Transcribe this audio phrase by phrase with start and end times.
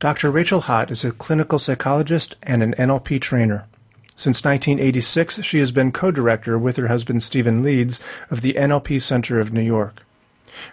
[0.00, 0.30] Dr.
[0.30, 3.66] Rachel Hott is a clinical psychologist and an NLP trainer.
[4.16, 8.00] Since 1986, she has been co-director with her husband Steven Leeds
[8.30, 10.02] of the NLP Center of New York.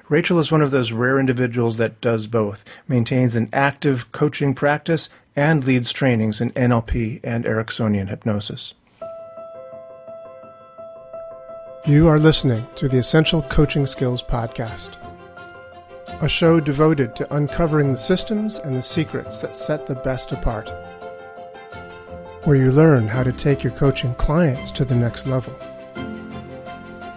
[0.07, 5.09] Rachel is one of those rare individuals that does both, maintains an active coaching practice
[5.35, 8.75] and leads trainings in NLP and Ericksonian hypnosis.
[11.85, 14.91] You are listening to the Essential Coaching Skills Podcast,
[16.21, 20.69] a show devoted to uncovering the systems and the secrets that set the best apart
[22.47, 25.53] where you learn how to take your coaching clients to the next level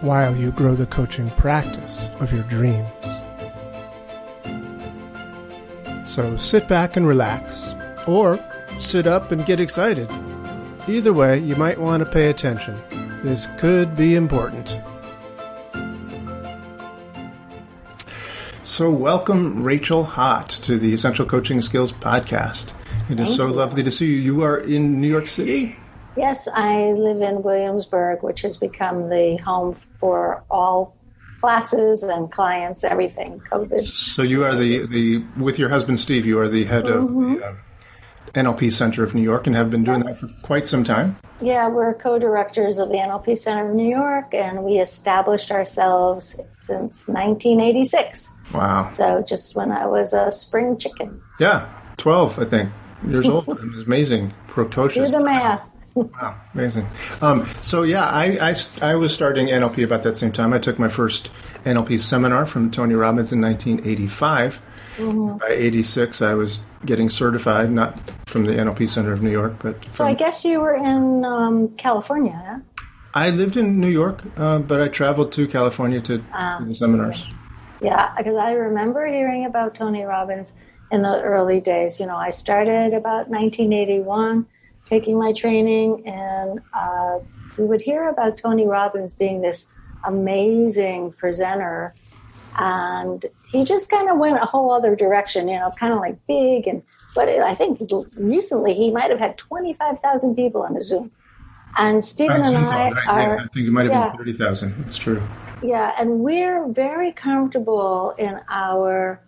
[0.01, 2.85] while you grow the coaching practice of your dreams.
[6.03, 7.75] So sit back and relax,
[8.07, 8.43] or
[8.79, 10.11] sit up and get excited.
[10.87, 12.81] Either way, you might want to pay attention.
[13.23, 14.77] This could be important.
[18.71, 22.69] So, welcome Rachel Hott to the Essential Coaching Skills Podcast.
[23.09, 23.53] It is Thank so you.
[23.53, 24.21] lovely to see you.
[24.21, 25.75] You are in New York City?
[26.15, 30.95] Yes, I live in Williamsburg, which has become the home for all
[31.41, 33.85] classes and clients, everything, COVID.
[33.85, 37.33] So you are the, the with your husband Steve, you are the head mm-hmm.
[37.33, 37.53] of the uh,
[38.33, 41.17] NLP Center of New York and have been doing that for quite some time.
[41.41, 47.07] Yeah, we're co-directors of the NLP Center of New York, and we established ourselves since
[47.07, 48.35] 1986.
[48.53, 48.93] Wow!
[48.95, 51.21] So just when I was a spring chicken.
[51.39, 52.71] Yeah, 12, I think
[53.07, 53.47] years old.
[53.47, 55.09] It was amazing, precocious.
[55.09, 55.63] Do the math.
[55.93, 56.87] Wow, amazing.
[57.21, 60.53] Um, so yeah, I, I, I, was starting NLP about that same time.
[60.53, 61.29] I took my first
[61.65, 64.61] NLP seminar from Tony Robbins in 1985.
[64.97, 65.37] Mm-hmm.
[65.37, 69.93] By 86, I was getting certified, not from the NLP Center of New York, but.
[69.93, 72.59] so I guess you were in um, California, yeah?
[73.13, 77.25] I lived in New York, uh, but I traveled to California to, um, the seminars.
[77.81, 80.53] Yeah, because I remember hearing about Tony Robbins
[80.91, 81.99] in the early days.
[81.99, 84.45] You know, I started about 1981
[84.85, 87.19] taking my training, and uh,
[87.57, 89.71] we would hear about Tony Robbins being this
[90.05, 91.95] amazing presenter.
[92.57, 96.17] And he just kind of went a whole other direction, you know, kind of like
[96.27, 96.67] big.
[96.67, 97.81] And but I think
[98.15, 101.11] recently he might have had 25,000 people on a Zoom.
[101.77, 103.07] And Steven and I right?
[103.07, 103.19] are.
[103.21, 104.83] Yeah, I think it might have yeah, been 30,000.
[104.87, 105.21] It's true.
[105.63, 109.21] Yeah, and we're very comfortable in our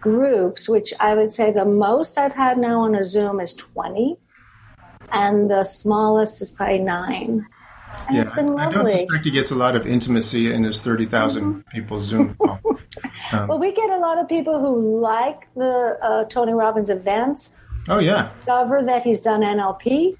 [0.00, 4.16] groups, which I would say the most I've had now on a Zoom is 20,
[5.12, 7.46] and the smallest is probably nine.
[8.08, 8.62] And yeah, it's been lovely.
[8.62, 11.60] I don't suspect he gets a lot of intimacy in his 30,000 mm-hmm.
[11.70, 12.60] people Zoom call.
[13.32, 17.56] Um, well, we get a lot of people who like the uh, Tony Robbins events.
[17.88, 18.30] Oh, yeah.
[18.38, 20.16] Discover that he's done NLP,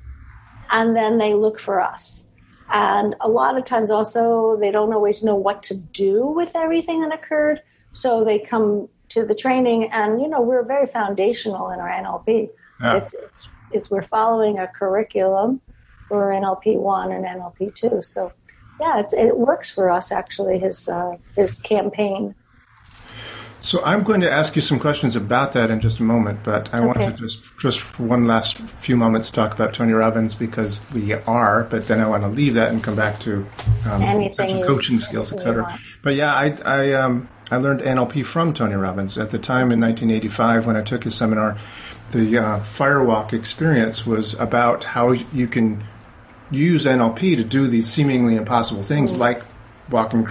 [0.70, 2.28] and then they look for us.
[2.72, 7.00] And a lot of times also, they don't always know what to do with everything
[7.00, 7.62] that occurred.
[7.92, 12.50] So they come to the training, and you know we're very foundational in our NLP.
[12.80, 12.96] Yeah.
[12.96, 15.60] It's, it's, it's we're following a curriculum
[16.08, 18.02] for NLP one and NLP two.
[18.02, 18.32] So
[18.80, 20.58] yeah, it works for us actually.
[20.58, 22.34] His uh, his campaign.
[23.66, 26.72] So I'm going to ask you some questions about that in just a moment, but
[26.72, 26.86] I okay.
[26.86, 31.14] want to just just for one last few moments talk about Tony Robbins because we
[31.14, 33.44] are, but then I want to leave that and come back to
[33.86, 34.30] um,
[34.62, 35.80] coaching skills, etc.
[36.00, 39.18] But yeah, I I um, I learned NLP from Tony Robbins.
[39.18, 41.58] At the time in 1985, when I took his seminar,
[42.12, 45.82] the uh, Firewalk experience was about how you can
[46.52, 49.22] use NLP to do these seemingly impossible things, mm-hmm.
[49.22, 49.42] like
[49.90, 50.24] walking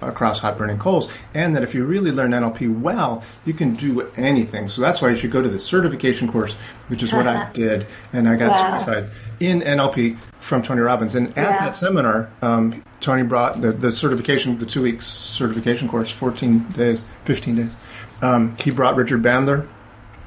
[0.00, 4.10] across hot burning coals, and that if you really learn NLP well, you can do
[4.16, 4.68] anything.
[4.68, 6.54] So that's why you should go to the certification course,
[6.88, 8.78] which is what I did, and I got wow.
[8.78, 9.10] certified
[9.40, 11.14] in NLP from Tony Robbins.
[11.14, 11.58] And at yeah.
[11.66, 17.04] that seminar, um, Tony brought the, the, certification, the two weeks certification course, 14 days,
[17.24, 17.76] 15 days.
[18.22, 19.68] Um, he brought Richard Bandler.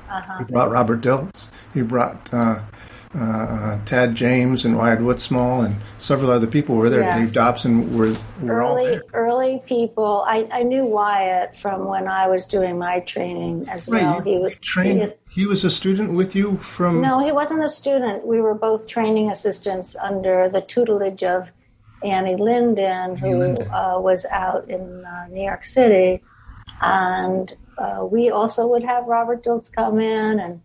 [0.09, 0.37] Uh-huh.
[0.39, 1.47] He brought Robert Dilts.
[1.73, 2.61] He brought uh,
[3.13, 7.01] uh, Tad James and Wyatt Woodsmall and several other people were there.
[7.01, 7.19] Yeah.
[7.19, 9.03] Dave Dobson were, were early, all there.
[9.13, 10.23] Early people.
[10.25, 14.21] I, I knew Wyatt from when I was doing my training as well.
[14.21, 15.13] he was trained.
[15.29, 17.01] He, he, was a student with you from.
[17.01, 18.25] No, he wasn't a student.
[18.25, 21.49] We were both training assistants under the tutelage of
[22.03, 23.69] Anné Linden, who Linden.
[23.69, 26.23] Uh, was out in uh, New York City,
[26.81, 30.61] and uh, we also would have Robert Dilts come in and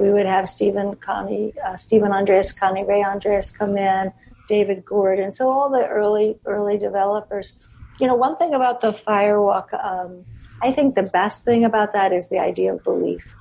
[0.00, 4.12] we would have Stephen Connie, uh, Stephen Andreas, Connirae Andreas come in,
[4.48, 5.32] David Gordon.
[5.32, 7.60] So all the early early developers.
[8.00, 10.24] You know, one thing about the Firewalk, um,
[10.62, 13.36] I think the best thing about that is the idea of belief.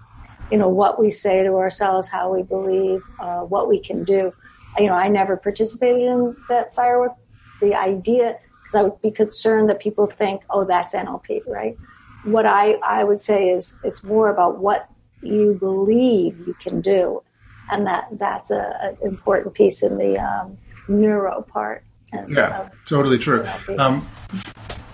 [0.51, 4.33] You know, what we say to ourselves, how we believe, uh, what we can do.
[4.77, 7.15] You know, I never participated in that Firewalk.
[7.61, 11.77] The idea, because I would be concerned that people think, oh, that's NLP, right?
[12.23, 14.89] What I, I would say is it's more about what
[15.21, 17.23] you believe you can do,
[17.71, 20.57] and that that's a, an important piece in the um,
[20.87, 21.83] neuro part.
[22.11, 23.45] And, yeah, uh, totally true.
[23.77, 24.01] Um,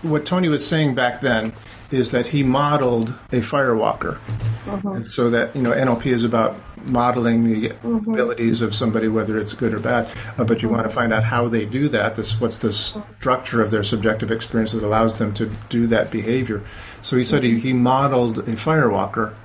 [0.02, 1.54] what Tony was saying back then
[1.92, 4.18] is that he modeled a firewalker,
[4.66, 4.88] mm-hmm.
[4.88, 6.58] and so that you know NLP is about
[6.88, 8.12] modeling the mm-hmm.
[8.12, 10.08] abilities of somebody, whether it's good or bad.
[10.38, 10.78] Uh, but you mm-hmm.
[10.78, 12.16] want to find out how they do that.
[12.16, 16.64] This what's the structure of their subjective experience that allows them to do that behavior.
[17.02, 19.36] So he said he, he modeled a firewalker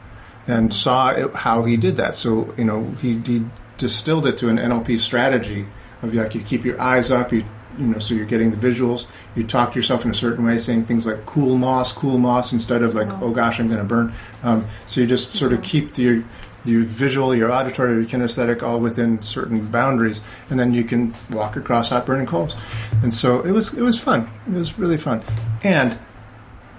[0.46, 2.14] and saw it, how he did that.
[2.14, 3.44] So you know he, he
[3.78, 5.66] distilled it to an NLP strategy
[6.02, 7.44] of like you keep your eyes up, you
[7.78, 9.06] you know, so you're getting the visuals.
[9.34, 12.52] You talk to yourself in a certain way, saying things like "cool moss, cool moss"
[12.52, 15.62] instead of like "oh gosh, I'm going to burn." Um, so you just sort of
[15.62, 16.22] keep the
[16.64, 20.20] your visual, your auditory, your kinesthetic all within certain boundaries,
[20.50, 22.54] and then you can walk across hot burning coals.
[23.02, 24.31] And so it was it was fun.
[24.46, 25.22] It was really fun,
[25.62, 25.98] and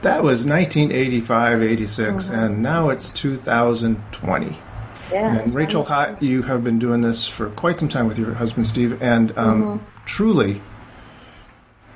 [0.01, 2.33] that was 1985, 86, mm-hmm.
[2.36, 4.57] and now it's 2020.
[5.12, 8.33] Yeah, and Rachel Hott, you have been doing this for quite some time with your
[8.33, 10.06] husband Steve, and um, mm-hmm.
[10.06, 10.62] truly,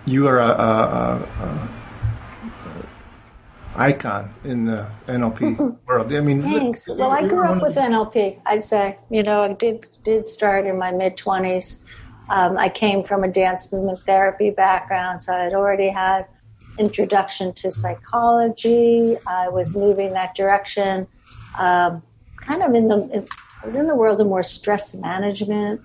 [0.06, 1.70] you are a, a, a,
[3.78, 6.14] icon in the NLP world.
[6.14, 6.88] I mean, thanks.
[6.88, 8.42] Well, I grew up with NLP.
[8.46, 11.86] I'd say you know I did did start in my mid twenties.
[12.30, 16.28] Um, I came from a dance movement therapy background, so I'd already had
[16.78, 19.18] introduction to psychology.
[19.28, 21.08] I was moving that direction.
[21.58, 22.04] Um,
[22.38, 23.28] kind of in the,
[23.62, 25.82] I was in the world of more stress management.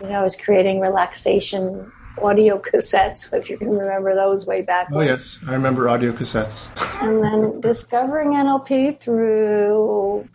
[0.00, 1.92] You know, I was creating relaxation
[2.22, 4.88] audio cassettes, if you can remember those way back.
[4.92, 5.06] Oh, when.
[5.06, 6.68] yes, I remember audio cassettes.
[7.02, 10.28] and then discovering NLP through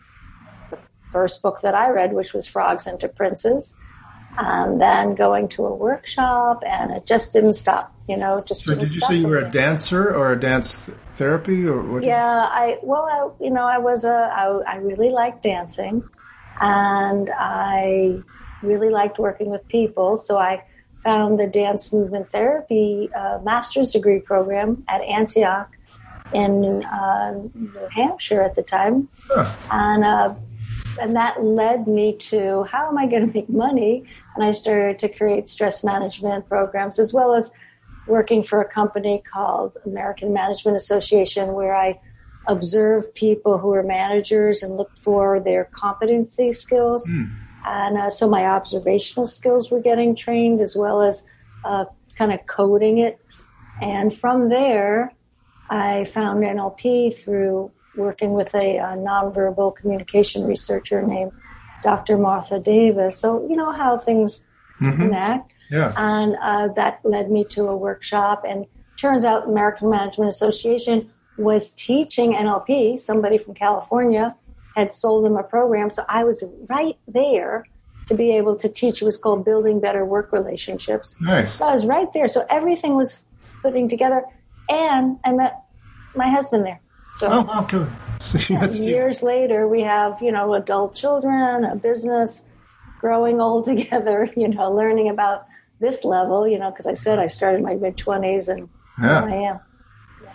[0.69, 0.77] the
[1.11, 3.75] first book that I read, which was Frogs into Princes.
[4.37, 7.94] And then going to a workshop, and it just didn't stop.
[8.07, 8.65] You know, just.
[8.65, 10.77] So, did you say you were a dancer or a dance
[11.15, 12.03] therapy, or what?
[12.03, 16.03] Yeah, I well, I you know, I was a I, I really liked dancing,
[16.61, 18.21] and I
[18.61, 20.17] really liked working with people.
[20.17, 20.63] So I
[21.03, 25.69] found the dance movement therapy uh, master's degree program at Antioch
[26.33, 29.51] in uh, New Hampshire at the time, huh.
[29.71, 30.35] and uh,
[30.99, 34.03] and that led me to how am I going to make money?
[34.35, 37.51] And I started to create stress management programs as well as
[38.07, 41.99] working for a company called American Management Association, where I
[42.47, 47.09] observe people who are managers and look for their competency skills.
[47.09, 51.27] Mm and uh, so my observational skills were getting trained as well as
[51.63, 51.85] uh,
[52.15, 53.19] kind of coding it.
[53.81, 55.11] And from there,
[55.69, 61.31] I found NLP through working with a, a nonverbal communication researcher named
[61.81, 62.17] Dr.
[62.17, 63.17] Martha Davis.
[63.17, 64.47] So, you know how things
[64.79, 65.01] mm-hmm.
[65.01, 65.51] connect.
[65.69, 65.93] Yeah.
[65.97, 68.43] And uh, that led me to a workshop.
[68.47, 68.65] And
[68.97, 74.35] turns out American Management Association was teaching NLP, somebody from California
[74.75, 75.89] had sold them a program.
[75.89, 77.65] So I was right there
[78.07, 79.01] to be able to teach.
[79.01, 81.17] It was called Building Better Work Relationships.
[81.21, 81.53] Nice.
[81.55, 82.27] So I was right there.
[82.27, 83.23] So everything was
[83.61, 84.23] putting together.
[84.69, 85.63] And I met
[86.15, 86.79] my husband there.
[87.11, 87.89] So oh.
[88.19, 88.37] So
[88.71, 92.43] years later, we have, you know, adult children, a business,
[92.99, 95.45] growing old together, you know, learning about
[95.85, 98.69] this level, you know, because I said I started my mid 20s and
[99.01, 99.23] yeah.
[99.23, 99.59] I am.
[100.23, 100.31] Yeah.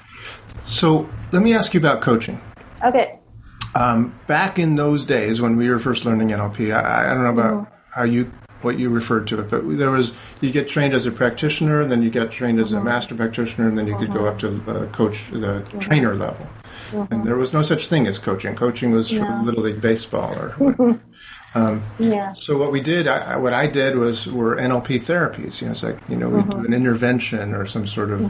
[0.64, 2.40] So let me ask you about coaching.
[2.84, 3.18] Okay.
[3.74, 7.30] Um, back in those days when we were first learning NLP, I, I don't know
[7.30, 7.74] about mm-hmm.
[7.92, 11.10] how you what you referred to it, but there was you get trained as a
[11.10, 12.80] practitioner, and then you get trained as mm-hmm.
[12.80, 14.12] a master practitioner, and then you mm-hmm.
[14.12, 15.78] could go up to the coach, the mm-hmm.
[15.78, 16.46] trainer level.
[16.92, 17.22] And mm-hmm.
[17.24, 18.54] there was no such thing as coaching.
[18.54, 21.00] Coaching was for little league baseball or.
[21.54, 22.32] Um, yeah.
[22.32, 25.60] So what we did, I, what I did was were NLP therapies.
[25.60, 28.20] You know, it's like you know we do an intervention or some sort of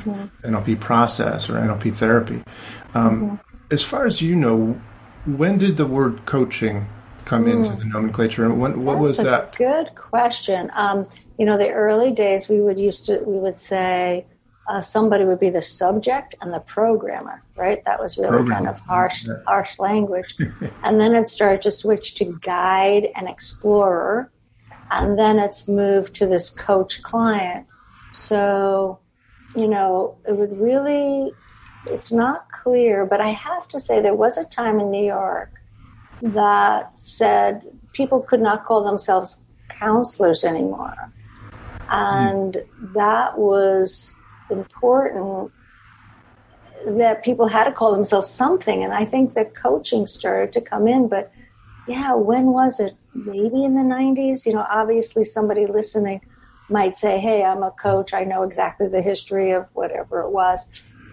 [0.42, 2.42] NLP process or NLP therapy.
[2.94, 4.80] Um, as far as you know,
[5.26, 6.86] when did the word coaching
[7.26, 7.52] come mm.
[7.52, 9.56] into the nomenclature, and when, what That's was that?
[9.56, 10.70] Good question.
[10.74, 11.06] Um,
[11.38, 14.26] you know, the early days we would used to we would say
[14.70, 17.84] uh, somebody would be the subject and the programmer, right?
[17.86, 19.34] That was really kind of harsh yeah.
[19.44, 20.36] harsh language,
[20.84, 24.30] and then it started to switch to guide and explorer,
[24.92, 27.66] and then it's moved to this coach client.
[28.12, 29.00] So,
[29.56, 31.32] you know, it would really
[31.86, 35.52] it's not clear, but I have to say there was a time in New York
[36.22, 37.62] that said
[37.92, 41.12] people could not call themselves counselors anymore.
[41.88, 42.62] And
[42.94, 44.14] that was
[44.50, 45.52] important
[46.86, 48.82] that people had to call themselves something.
[48.82, 51.08] And I think that coaching started to come in.
[51.08, 51.32] But
[51.86, 52.96] yeah, when was it?
[53.14, 54.46] Maybe in the 90s?
[54.46, 56.20] You know, obviously somebody listening
[56.68, 58.14] might say, hey, I'm a coach.
[58.14, 60.68] I know exactly the history of whatever it was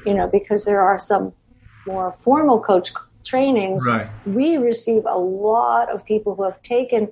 [0.08, 1.34] you know, because there are some
[1.86, 2.92] more formal coach
[3.26, 4.08] trainings, right.
[4.26, 7.10] we receive a lot of people who have taken,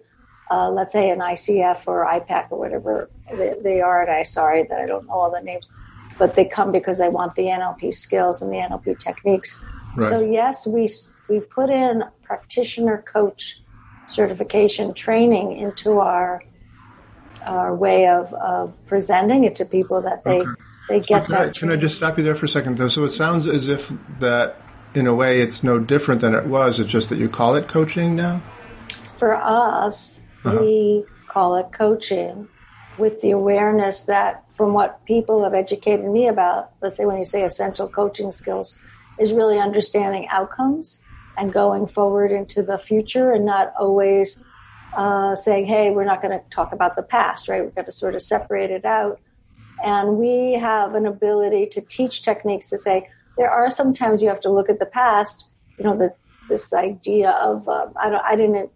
[0.50, 4.02] uh, let's say, an ICF or iPEC or whatever they, they are.
[4.02, 5.70] And I sorry that I don't know all the names,
[6.18, 9.64] but they come because they want the NLP skills and the NLP techniques.
[9.96, 10.10] Right.
[10.10, 10.90] So yes, we
[11.30, 13.62] we put in practitioner coach
[14.08, 16.44] certification training into our
[17.46, 20.52] our way of, of presenting it to people that they Okay.
[20.90, 21.42] they get Can that.
[21.42, 22.88] I, can I just stop you there for a second, though?
[22.88, 24.60] So it sounds as if that,
[24.96, 26.80] in a way, it's no different than it was.
[26.80, 28.42] It's just that you call it coaching now.
[29.18, 30.58] for us, Uh-huh.
[30.62, 32.48] we call it coaching
[32.98, 37.26] with the awareness that from what people have educated me about, let's say when you
[37.26, 38.80] say essential coaching skills,
[39.20, 41.04] is really understanding outcomes
[41.38, 44.46] and going forward into the future and not always
[44.96, 47.64] uh, saying, hey, we're not going to talk about the past, right?
[47.64, 49.20] We've got to sort of separate it out.
[49.84, 54.40] And we have an ability to teach techniques to say, there are sometimes you have
[54.42, 56.14] to look at the past, you know, this,
[56.48, 58.72] this idea of, um, I, don't, I didn't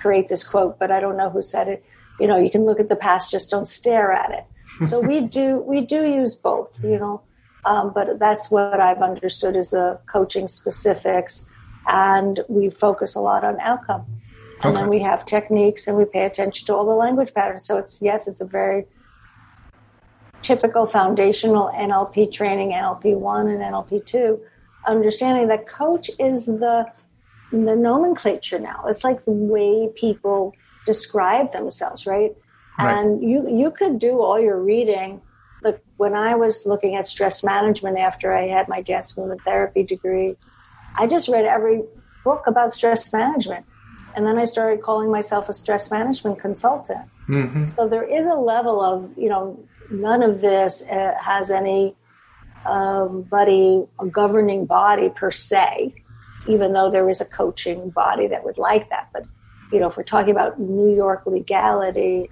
[0.00, 1.84] create this quote, but I don't know who said it.
[2.20, 4.44] You know, you can look at the past, just don't stare at it.
[4.88, 7.20] So we do we do use both, you know,
[7.64, 11.48] um, but that's what I've understood is the coaching specifics,
[11.86, 14.06] and we focus a lot on outcome,
[14.62, 17.66] and then we have techniques, and we pay attention to all the language patterns.
[17.66, 18.86] So it's yes, it's a very
[20.42, 24.40] typical foundational NLP training, NLP one and NLP two,
[24.86, 26.86] understanding that coach is the
[27.52, 28.84] the nomenclature now.
[28.88, 30.54] It's like the way people
[30.86, 32.34] describe themselves, right?
[32.78, 32.96] Right.
[32.96, 35.20] And you you could do all your reading.
[35.62, 39.82] Like when I was looking at stress management after I had my dance movement therapy
[39.82, 40.36] degree,
[40.98, 41.82] I just read every
[42.24, 43.66] book about stress management.
[44.14, 47.06] And then I started calling myself a stress management consultant.
[47.26, 49.58] hmm So there is a level of, you know,
[49.90, 51.94] none of this uh, has any
[52.66, 55.94] um, buddy, a governing body per se,
[56.46, 59.08] even though there is a coaching body that would like that.
[59.12, 59.24] But,
[59.72, 62.30] you know, if we're talking about New York legality,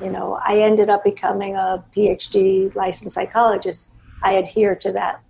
[0.00, 3.90] you know, I ended up becoming a PhD licensed psychologist.
[4.22, 5.22] I adhere to that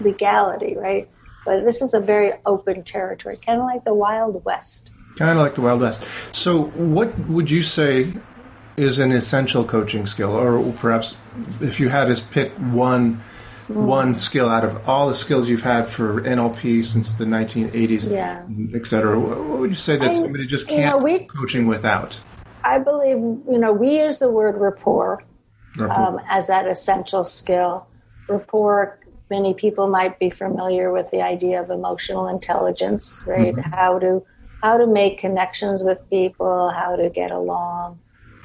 [0.00, 1.08] legality, right?
[1.44, 4.90] But this is a very open territory, kind of like the Wild West.
[5.16, 6.04] Kind of like the Wild West.
[6.32, 8.12] So, what would you say
[8.76, 11.16] is an essential coaching skill, or perhaps
[11.60, 13.22] if you had to pick one
[13.68, 18.42] one skill out of all the skills you've had for NLP since the 1980s, Yeah.
[18.74, 21.26] et cetera, what would you say that I- somebody just you know, can't we- do
[21.26, 22.20] coaching without?
[22.64, 25.22] I believe, you know, we use the word rapport
[25.78, 27.86] um, as that essential skill.
[28.28, 28.98] Rapport,
[29.30, 33.54] many people might be familiar with the idea of emotional intelligence, right?
[33.58, 34.22] How to
[34.62, 37.98] how to make connections with people, how to get along,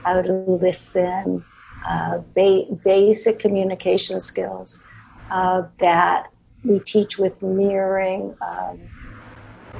[0.03, 1.43] how to listen,
[1.87, 4.83] uh, ba- basic communication skills
[5.31, 6.27] uh, that
[6.63, 8.35] we teach with mirroring.
[8.41, 8.79] Um,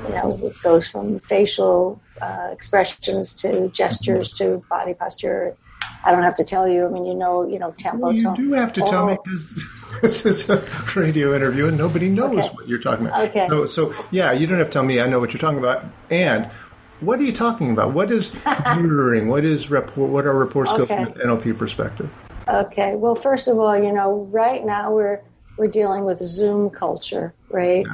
[0.07, 5.55] you know, it goes from facial uh, expressions to gestures to body posture.
[6.03, 6.87] I don't have to tell you.
[6.87, 8.07] I mean, you know, you know, tempo.
[8.07, 8.33] Well, you tone.
[8.35, 9.53] do have to tell me because
[10.01, 10.57] this is a
[10.99, 12.49] radio interview and nobody knows Okay.
[12.55, 13.29] what you're talking about.
[13.29, 13.47] Okay.
[13.49, 14.99] So, so, yeah, you don't have to tell me.
[14.99, 15.85] I know what you're talking about.
[16.09, 16.49] And
[17.01, 17.93] what are you talking about?
[17.93, 18.33] What is
[18.75, 19.27] mirroring?
[19.27, 20.07] What is rapport?
[20.07, 20.85] What are reports Okay.
[20.95, 22.09] from an NLP perspective?
[22.47, 22.95] Okay.
[22.95, 25.21] Well, first of all, you know, right now we're
[25.57, 27.85] we're dealing with Zoom culture, right?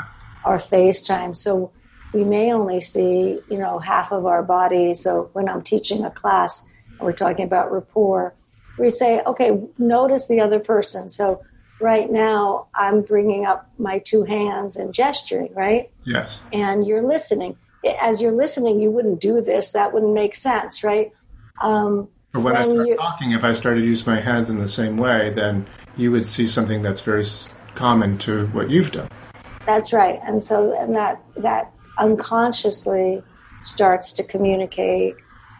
[0.46, 1.36] Or FaceTime.
[1.36, 1.72] So
[2.14, 4.94] we may only see, you know, half of our body.
[4.94, 8.34] So when I'm teaching a class and we're talking about rapport,
[8.80, 11.10] we say, okay, notice the other person.
[11.10, 11.44] So
[11.82, 15.92] right now I'm bringing up my two hands and gesturing, right?
[16.06, 16.40] Yes.
[16.54, 17.58] and you're listening.
[18.02, 19.72] As you're listening, you wouldn't do this.
[19.72, 21.12] That wouldn't make sense, right?
[21.62, 24.68] Um, But when I start talking, if I started to use my hands in the
[24.68, 27.26] same way, then you would see something that's very
[27.76, 29.10] common to what you've done.
[29.66, 30.20] that's right.
[30.24, 33.22] And so and that that unconsciously
[33.62, 35.16] starts to communicate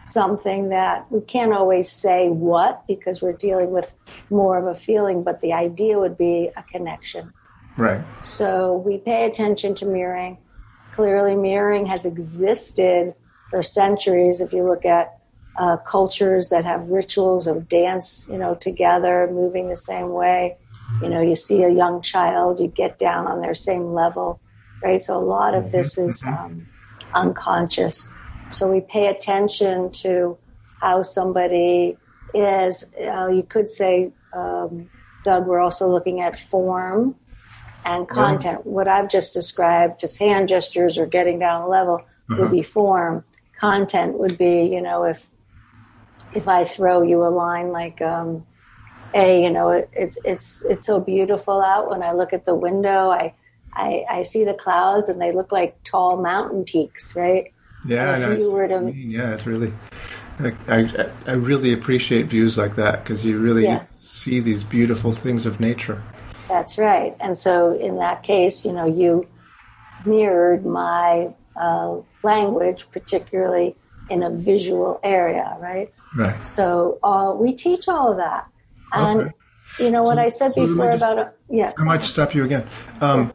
[0.06, 3.94] something that we can't always say what because we're dealing with
[4.30, 7.32] more of a feeling, but the idea would be a connection.
[7.76, 8.02] Right.
[8.24, 10.38] So we pay attention to mirroring.
[10.92, 13.14] Clearly, mirroring has existed
[13.50, 14.40] for centuries.
[14.40, 15.17] If you look at
[15.58, 20.56] uh, cultures that have rituals of dance, you know, together, moving the same way,
[21.02, 24.40] you know, you see a young child, you get down on their same level,
[24.82, 25.00] right?
[25.00, 26.66] So a lot of this is um,
[27.14, 28.10] unconscious.
[28.50, 30.38] So we pay attention to
[30.80, 31.98] how somebody
[32.32, 32.94] is.
[32.96, 34.88] Uh, you could say, um,
[35.24, 37.16] Doug, we're also looking at form
[37.84, 38.64] and content.
[38.64, 42.00] What I've just described, just hand gestures or getting down a level,
[42.30, 43.24] would be form.
[43.58, 45.28] Content would be, you know, if
[46.34, 48.46] if I throw you a line like, um,
[49.14, 51.90] "Hey, you know, it, it's it's it's so beautiful out.
[51.90, 53.34] When I look at the window, I
[53.72, 57.52] I, I see the clouds and they look like tall mountain peaks, right?
[57.86, 58.44] Yeah, And I if know.
[58.44, 59.72] you were to- yeah, it's really.
[60.40, 63.84] I, I, I really appreciate views like that because you really Yeah.
[63.96, 66.00] see these beautiful things of nature.
[66.48, 67.16] That's right.
[67.18, 69.26] And so in that case, you know, you
[70.06, 73.74] mirrored my uh, language, particularly
[74.10, 75.92] in a visual area, right?
[76.16, 76.46] Right.
[76.46, 78.46] So uh, we teach all of that.
[78.92, 79.32] And Okay.
[79.84, 82.44] you know what I said so before just- about, a, yeah, I might stop you
[82.44, 82.66] again.
[83.00, 83.32] Um,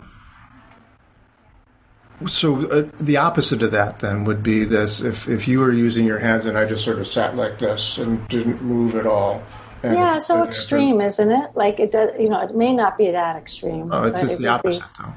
[2.26, 6.06] so uh, the opposite of that then would be this: if if you were using
[6.06, 9.44] your hands and I just sort of sat like this and didn't move at all.
[9.84, 11.52] Yeah, so extreme, isn't it?
[11.56, 13.92] Like it does, you know, it may not be that extreme.
[13.92, 15.14] Oh, it's just the would be- opposite, though.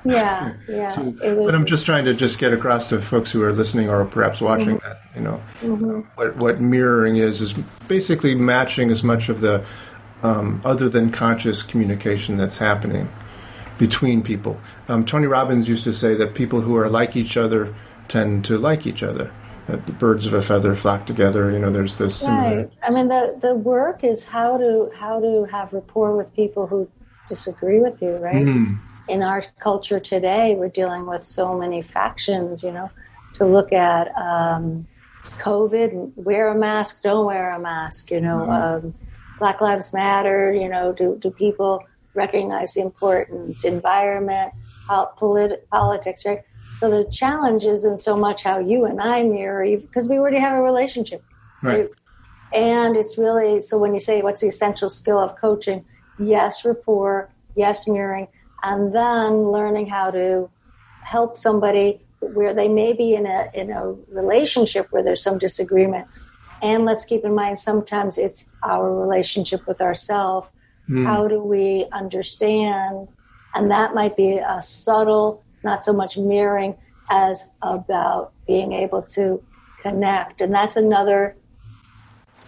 [0.04, 0.88] Yeah, yeah.
[0.90, 4.04] So, but I'm just trying to just get across to folks who are listening or
[4.04, 4.88] perhaps watching Mm-hmm.
[4.88, 7.52] that, you know, uh, what, what mirroring is is
[7.88, 9.64] basically matching as much of the
[10.22, 13.08] um, other than conscious communication that's happening
[13.78, 14.60] between people.
[14.88, 17.74] Um, Tony Robbins used to say that people who are like each other
[18.08, 19.30] tend to like each other.
[19.66, 21.50] That the birds of a feather flock together.
[21.50, 22.22] You know, there's this.
[22.24, 22.70] Right.
[22.82, 26.88] I mean, the the work is how to how to have rapport with people who
[27.28, 28.46] disagree with you, right?
[28.46, 28.78] Mm.
[29.08, 32.62] In our culture today, we're dealing with so many factions.
[32.62, 32.90] You know,
[33.34, 34.86] to look at um,
[35.38, 38.10] COVID, wear a mask, don't wear a mask.
[38.10, 38.94] You know, um,
[39.38, 40.52] Black Lives Matter.
[40.52, 41.82] You know, do do people
[42.14, 43.64] recognize the importance?
[43.64, 44.52] Environment,
[44.86, 46.42] pol- polit- politics, right?
[46.78, 50.56] So the challenge isn't so much how you and I mirror, because we already have
[50.56, 51.24] a relationship
[51.60, 51.88] Right.
[52.54, 55.84] and it's really so when you say what's the essential skill of coaching,
[56.20, 58.28] yes, rapport, yes, mirroring,
[58.62, 60.50] and then learning how to
[61.02, 66.06] help somebody where they may be in a in a relationship where there's some disagreement.
[66.60, 70.48] And let's keep in mind sometimes it's our relationship with ourselves.
[70.86, 71.04] Hmm.
[71.04, 73.08] How do we understand?
[73.54, 76.76] And that might be a subtle, it's not so much mirroring
[77.10, 79.42] as about being able to
[79.82, 80.40] connect.
[80.40, 81.36] And that's another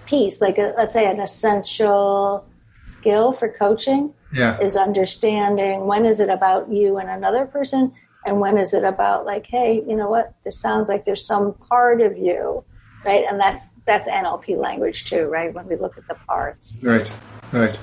[0.06, 2.44] piece, like a, let's say an essential
[2.90, 4.58] skill for coaching Yeah.
[4.60, 7.92] is understanding when is it about you and another person
[8.26, 10.34] and when is it about like hey you know what?
[10.44, 12.64] This sounds like there's some part of you
[13.04, 13.24] right?
[13.28, 15.52] And that's that's nlp language too right?
[15.54, 16.78] When we look at the parts.
[16.82, 17.10] Right,
[17.52, 17.78] right.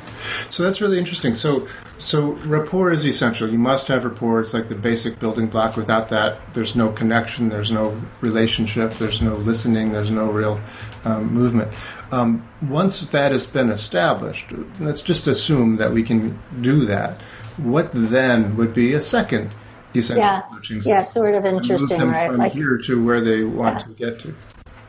[0.49, 1.35] So that's really interesting.
[1.35, 3.49] So, so rapport is essential.
[3.49, 4.39] You must have rapport.
[4.41, 5.75] It's like the basic building block.
[5.75, 7.49] Without that, there's no connection.
[7.49, 8.91] There's no relationship.
[8.93, 9.93] There's no listening.
[9.93, 10.59] There's no real
[11.05, 11.71] um, movement.
[12.11, 14.45] Um, once that has been established,
[14.79, 17.15] let's just assume that we can do that.
[17.57, 19.51] What then would be a second
[19.95, 20.81] essential yeah coaching?
[20.83, 23.85] yeah sort of interesting them right from like here to where they want Yeah.
[23.85, 24.35] to get to.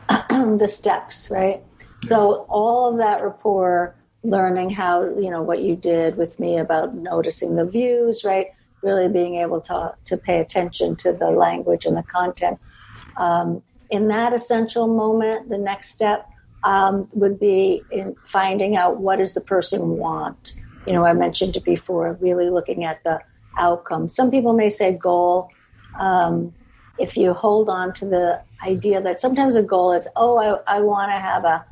[0.57, 1.63] the steps, right?
[2.03, 6.95] So all of that rapport, learning how you know what you did with me about
[6.95, 8.47] noticing the views, right?
[8.81, 12.59] Really being able to to pay attention to the language and the content.
[13.17, 16.29] Um, in that essential moment, the next step
[16.63, 20.59] um, would be in finding out what does the person want.
[20.85, 22.17] You know, I mentioned it before.
[22.19, 23.19] Really looking at the
[23.57, 24.07] outcome.
[24.07, 25.49] Some people may say goal.
[25.99, 26.53] Um,
[26.97, 30.79] if you hold on to the idea that sometimes a goal is, oh, I, I
[30.81, 31.65] want to have a,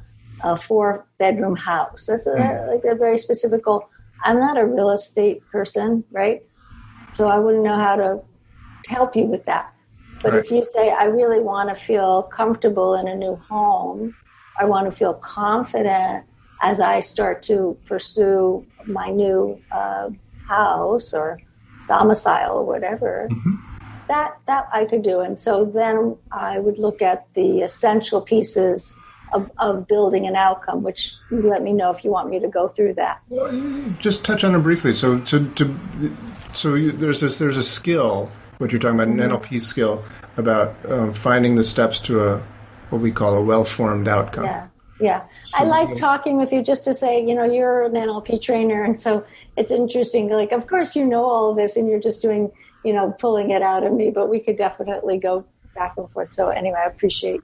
[0.44, 2.06] a four bedroom house.
[2.08, 3.90] That's a, like a very specific goal.
[4.24, 6.42] I'm not a real estate person, right?
[7.16, 8.22] So I wouldn't know how to,
[8.88, 9.74] help you with that.
[10.22, 14.16] But if you say, I really want to feel comfortable in a new home,
[14.60, 16.26] I want to feel confident
[16.62, 20.10] as I start to pursue my new uh,
[20.48, 21.40] house or
[21.88, 23.30] domicile or whatever.
[24.08, 28.98] That that I could do, and so then I would look at the essential pieces
[29.34, 30.84] of, of building an outcome.
[30.84, 33.22] Which you let me know if you want me to go through that.
[33.30, 33.52] Well,
[34.00, 34.94] just touch on it briefly.
[34.94, 35.80] So, to, to
[36.54, 38.30] so you, there's this, there's a skill.
[38.58, 40.04] What you're talking about, an NLP skill
[40.36, 42.44] about um, finding the steps to a
[42.90, 44.46] what we call a well-formed outcome.
[44.46, 44.68] Yeah,
[45.00, 45.24] yeah.
[45.54, 49.02] I like talking with you just to say, you know, you're an NLP trainer, and
[49.02, 49.26] so
[49.58, 50.30] it's interesting.
[50.30, 52.52] Like, of course, you know all of this, and you're just doing,
[52.84, 54.10] you know, pulling it out of me.
[54.10, 56.30] But we could definitely go back and forth.
[56.30, 57.42] So anyway, I appreciate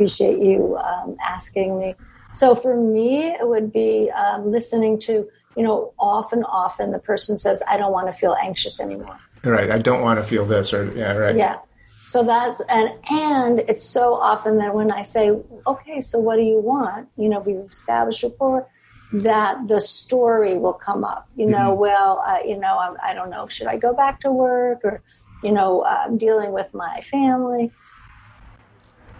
[0.00, 1.94] appreciate you um, asking me.
[2.32, 7.36] So for me, it would be um, listening to, you know, often, often the person
[7.36, 9.70] says, "I don't want to feel anxious anymore." Right.
[9.70, 11.36] I don't want to feel this, or yeah, right.
[11.36, 11.58] Yeah.
[12.06, 15.32] So that's and and it's so often that when I say,
[15.66, 17.08] okay, so what do you want?
[17.18, 18.66] You know, we've established rapport,
[19.12, 21.28] that the story will come up.
[21.36, 24.32] You know, well, uh, you know, I'm, I don't know, should I go back to
[24.32, 25.02] work or,
[25.42, 27.70] you know, uh, I'm dealing with my family.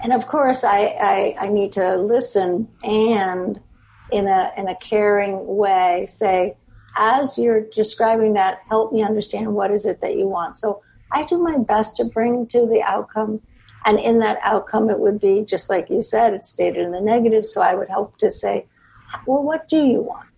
[0.02, 3.60] And of course, I, I I need to listen and
[4.10, 6.56] in a in a caring way say,
[6.96, 10.58] as you're describing that, help me understand what is it that you want.
[10.58, 10.82] So
[11.12, 13.40] I do my best to bring to the outcome.
[13.86, 17.00] And in that outcome, it would be just like you said, it's stated in the
[17.00, 17.46] negative.
[17.46, 18.66] So I would help to say,
[19.26, 20.28] well, what do you want?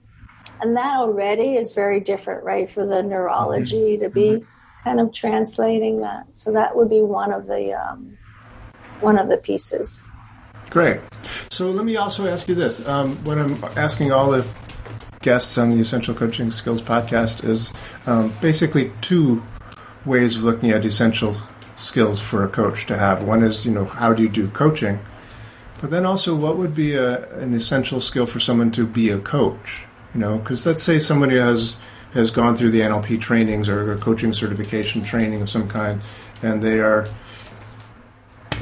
[0.60, 4.44] And that already is very different, right, for the neurology to be
[4.84, 6.26] kind of translating that.
[6.34, 8.16] So that would be one of the um,
[9.02, 10.04] one of the pieces.
[10.70, 11.00] Great.
[11.50, 14.46] So let me also ask you this: um, when I'm asking all the
[15.20, 17.72] guests on the Essential Coaching Skills podcast, is
[18.06, 19.42] um, basically two
[20.04, 21.36] ways of looking at essential
[21.76, 23.22] skills for a coach to have.
[23.22, 24.98] One is, you know, how do you do coaching?
[25.80, 29.18] But then also, what would be a, an essential skill for someone to be a
[29.18, 29.84] coach?
[30.14, 31.76] You know, because let's say somebody has
[32.12, 36.00] has gone through the NLP trainings or a coaching certification training of some kind,
[36.42, 37.06] and they are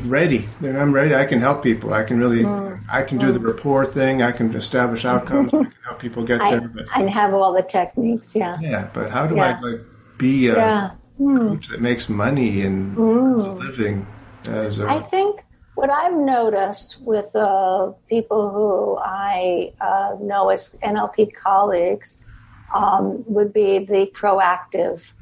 [0.02, 0.48] ready.
[0.62, 1.14] I'm ready.
[1.14, 1.94] I can help people.
[1.94, 2.82] I can really, mm.
[2.90, 4.22] I can do the rapport thing.
[4.22, 5.54] I can establish outcomes.
[5.54, 6.68] I can help people get I, there.
[6.68, 8.34] But, I have all the techniques.
[8.34, 8.58] Yeah.
[8.60, 9.58] Yeah, but how do yeah.
[9.58, 9.80] I like
[10.18, 10.90] be a yeah.
[11.18, 13.44] coach that makes money and mm.
[13.44, 14.06] a living
[14.46, 14.88] as a?
[14.88, 22.24] I think what I've noticed with uh, people who I uh, know as NLP colleagues
[22.74, 25.12] um, would be the proactive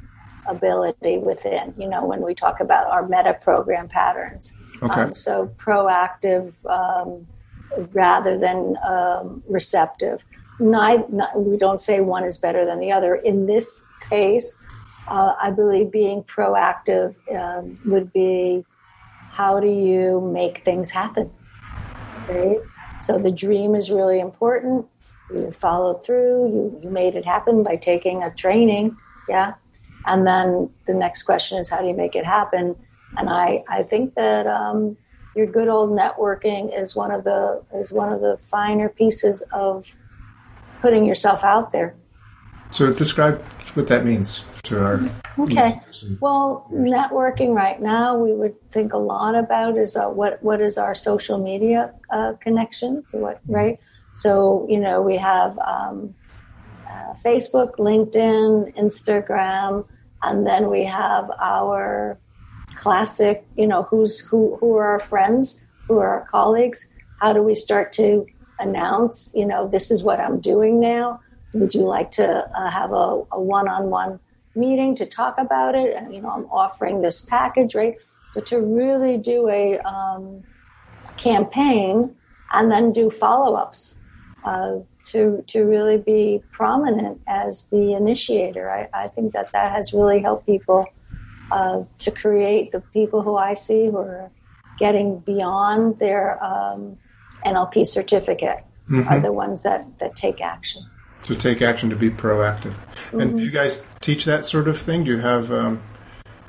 [0.49, 4.59] ability within, you know, when we talk about our meta program patterns.
[4.83, 5.01] Okay.
[5.01, 7.27] Um, so proactive um,
[7.93, 10.25] rather than um, receptive.
[10.61, 13.15] Not, not, we don't say one is better than the other.
[13.15, 14.61] In this case,
[15.09, 18.65] uh, I believe being proactive um, would be
[19.31, 21.31] how do you make things happen?
[22.29, 22.59] Right?
[23.01, 24.87] So the dream is really important.
[25.33, 28.97] You followed through, you, you made it happen by taking a training.
[29.29, 29.55] Yeah.
[30.07, 32.75] And then the next question is how do you make it happen?
[33.17, 34.97] And I, I think that um,
[35.35, 39.87] your good old networking is one of the is one of the finer pieces of
[40.83, 41.95] putting yourself out there.
[42.71, 43.43] So describe
[43.75, 45.01] what that means to our.
[45.39, 45.81] Okay.
[46.21, 50.77] Well, networking right now, we would think a lot about is uh, what what is
[50.77, 53.79] our social media uh, connections, what right?
[54.15, 56.15] So you know we have um,
[56.89, 59.87] uh, Facebook, LinkedIn, Instagram,
[60.23, 62.19] and then we have our
[62.79, 63.45] classic.
[63.57, 66.95] You know who's who who are our friends, who are our colleagues.
[67.21, 68.27] How do we start to
[68.59, 69.33] announce?
[69.35, 71.21] You know this is what I'm doing now
[71.53, 74.21] would you like to uh, have a, a, one-on-one
[74.55, 77.97] meeting to talk about it and you know i'm offering this package right
[78.35, 80.41] but to really do a um,
[81.17, 82.15] campaign
[82.53, 83.99] and then do follow-ups
[84.45, 89.93] uh, to to really be prominent as the initiator I, I think that that has
[89.93, 90.87] really helped people
[91.51, 94.31] uh, to create the people who i see who are
[94.79, 96.97] getting beyond their um,
[97.45, 99.09] nlp certificate mm-hmm.
[99.09, 100.83] are the ones that that take action
[101.25, 102.73] to take action to be proactive.
[102.73, 103.21] Mm-hmm.
[103.21, 105.05] And do you guys teach that sort of thing?
[105.05, 105.53] Do you have?
[105.53, 105.81] Um...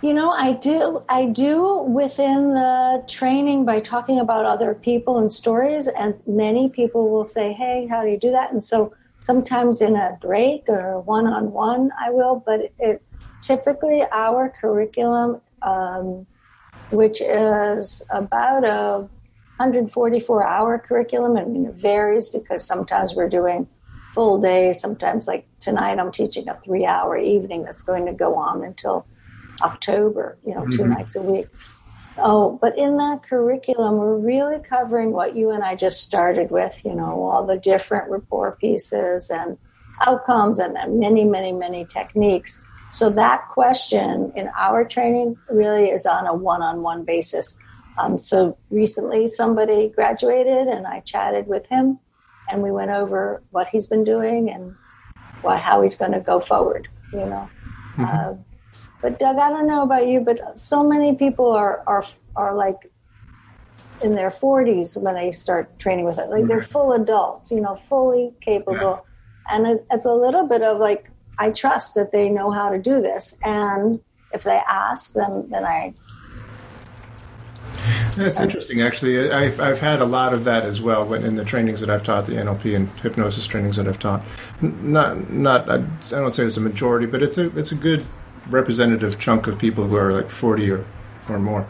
[0.01, 1.03] You know, I do.
[1.09, 7.09] I do within the training by talking about other people and stories, and many people
[7.09, 11.01] will say, "Hey, how do you do that?" And so sometimes in a break or
[11.01, 12.41] one-on-one, I will.
[12.45, 13.01] But it,
[13.41, 16.25] typically our curriculum, um,
[16.91, 19.08] which is about a
[19.58, 21.38] 144 hour curriculum.
[21.38, 23.67] I mean, it varies because sometimes we're doing
[24.13, 24.73] full day.
[24.73, 29.06] Sometimes, like tonight, I'm teaching a three hour evening that's going to go on until
[29.62, 30.91] October, you know, 2 mm-hmm.
[30.91, 31.47] nights a week.
[32.17, 36.84] Oh, but in that curriculum, we're really covering what you and I just started with,
[36.84, 39.58] you know, all the different rapport pieces and
[40.06, 42.63] outcomes and then many, many, many techniques.
[42.91, 47.60] So that question in our training really is on a one on one basis.
[47.97, 51.99] Um, so recently somebody graduated and I chatted with him
[52.49, 54.75] and we went over what he's been doing and
[55.41, 56.88] what how he's going to go forward.
[57.13, 57.49] You know.
[57.95, 58.06] Mm-hmm.
[58.06, 58.34] Uh,
[59.02, 62.04] but Doug, I don't know about you, but so many people are are
[62.36, 62.78] are like
[64.02, 66.30] in their 40s when they start training with it.
[66.30, 69.06] Like they're full adults, you know, fully capable.
[69.49, 69.56] Yeah.
[69.58, 73.02] And it's a little bit of like, I trust that they know how to do
[73.02, 73.39] this.
[73.43, 75.93] And if they ask, then, then I
[78.15, 79.32] that's interesting, actually.
[79.32, 82.25] I've, I've had a lot of that as well in the trainings that I've taught,
[82.25, 84.23] the NLP and hypnosis trainings that I've taught.
[84.62, 85.69] Not, not.
[85.69, 85.78] I
[86.10, 88.04] don't say it's a majority, but it's a it's a good
[88.49, 90.86] representative chunk of people who are like forty or
[91.30, 91.67] or more.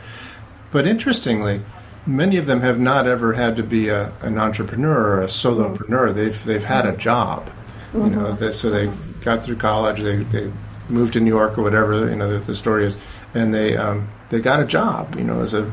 [0.72, 1.62] But interestingly,
[2.06, 6.14] many of them have not ever had to be a, an entrepreneur or a solopreneur.
[6.14, 7.52] They've they've had a job,
[7.94, 8.16] you mm-hmm.
[8.16, 8.32] know.
[8.34, 8.90] They, so they
[9.22, 10.02] got through college.
[10.02, 10.52] They they
[10.88, 12.10] moved to New York or whatever.
[12.10, 12.98] You know the, the story is,
[13.34, 15.16] and they um, they got a job.
[15.16, 15.72] You know, as a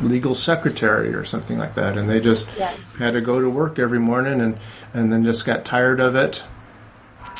[0.00, 2.94] legal secretary or something like that, and they just yes.
[2.96, 4.58] had to go to work every morning and
[4.94, 6.44] and then just got tired of it,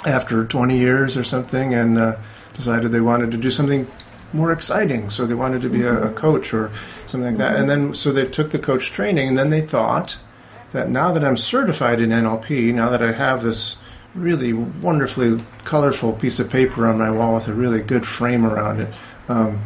[0.07, 2.17] after 20 years or something and uh,
[2.55, 3.87] decided they wanted to do something
[4.33, 5.11] more exciting.
[5.11, 6.71] So they wanted to be a, a coach or
[7.07, 7.57] something like that.
[7.57, 10.19] And then, so they took the coach training, and then they thought
[10.73, 13.77] that now that I'm certified in NLP, now that I have this
[14.15, 18.81] really wonderfully colorful piece of paper on my wall with a really good frame around
[18.81, 18.95] it,
[19.29, 19.63] um,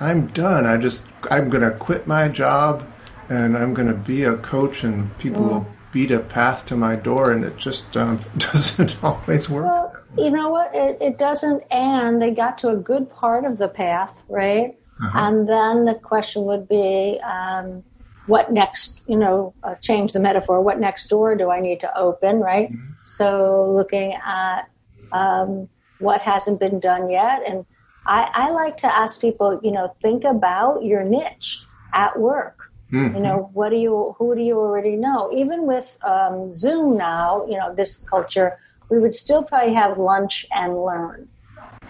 [0.00, 0.66] I'm done.
[0.66, 2.86] I just, I'm going to quit my job
[3.30, 6.96] and I'm going to be a coach, and people will beat a path to my
[6.96, 9.64] door, and it just um, doesn't always work.
[9.66, 10.74] Well, you know what?
[10.74, 14.76] It, it, doesn't, and they got to a good part of the path, right?
[15.00, 15.18] Uh-huh.
[15.18, 17.84] And then the question would be, um,
[18.26, 19.02] what next?
[19.06, 20.60] You know, uh, change the metaphor.
[20.60, 22.70] What next door do I need to open, right?
[22.70, 22.92] Mm-hmm.
[23.16, 24.70] So looking at
[25.12, 25.68] um,
[25.98, 27.64] what hasn't been done yet, and
[28.06, 33.16] I, I like to ask people, you know, think about your niche at work Mm-hmm.
[33.16, 35.30] You know, what do you, who do you already know?
[35.32, 40.46] Even with um, Zoom now, you know, this culture, we would still probably have lunch
[40.52, 41.28] and learn.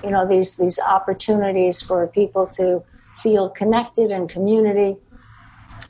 [0.05, 2.83] You know, these these opportunities for people to
[3.17, 4.97] feel connected and community.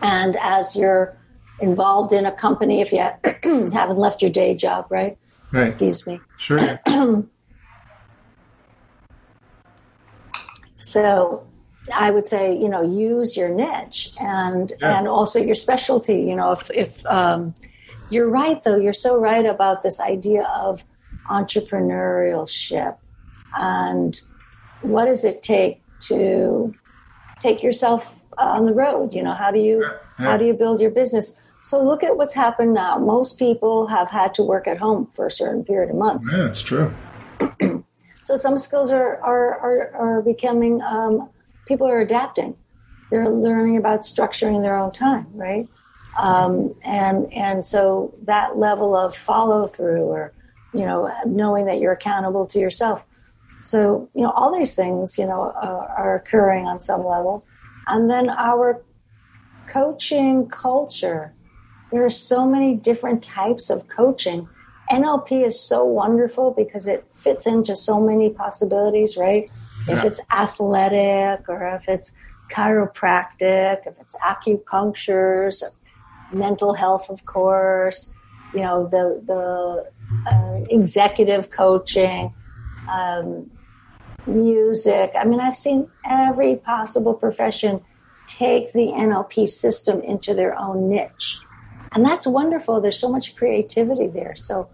[0.00, 1.16] And as you're
[1.60, 2.98] involved in a company, if you
[3.72, 5.16] haven't left your day job, right?
[5.52, 5.66] Right.
[5.66, 6.20] Excuse me.
[6.38, 6.80] Sure.
[10.82, 11.46] so
[11.94, 14.98] I would say, you know, use your niche and yeah.
[14.98, 16.20] and also your specialty.
[16.20, 17.54] You know, if if um,
[18.10, 20.84] you're right, though, you're so right about this idea of
[21.28, 22.96] entrepreneurship
[23.56, 24.20] and
[24.82, 26.74] what does it take to
[27.40, 29.14] take yourself on the road?
[29.14, 29.96] You know, how do you yeah.
[30.18, 31.39] how do you build your business?
[31.62, 32.98] So look at what's happened now.
[32.98, 36.34] Most people have had to work at home for a certain period of months.
[36.36, 36.92] Yeah, it's true.
[38.22, 41.28] so some skills are are are, are becoming um,
[41.66, 42.56] people are adapting.
[43.10, 45.68] They're learning about structuring their own time, right?
[46.18, 50.32] Um, and and so that level of follow through, or
[50.72, 53.04] you know, knowing that you're accountable to yourself.
[53.56, 57.44] So you know, all these things, you know, uh, are occurring on some level,
[57.86, 58.82] and then our
[59.68, 61.34] coaching culture.
[61.92, 64.48] There are so many different types of coaching.
[64.90, 69.50] NLP is so wonderful because it fits into so many possibilities, right?
[69.88, 72.16] if it's athletic or if it's
[72.50, 75.62] chiropractic, if it's acupunctures,
[76.32, 78.12] mental health, of course,
[78.54, 82.34] you know, the, the uh, executive coaching,
[82.90, 83.50] um,
[84.26, 85.12] music.
[85.16, 87.82] I mean, I've seen every possible profession
[88.26, 91.40] take the NLP system into their own niche.
[91.92, 92.80] And that's wonderful.
[92.80, 94.34] There's so much creativity there.
[94.36, 94.68] So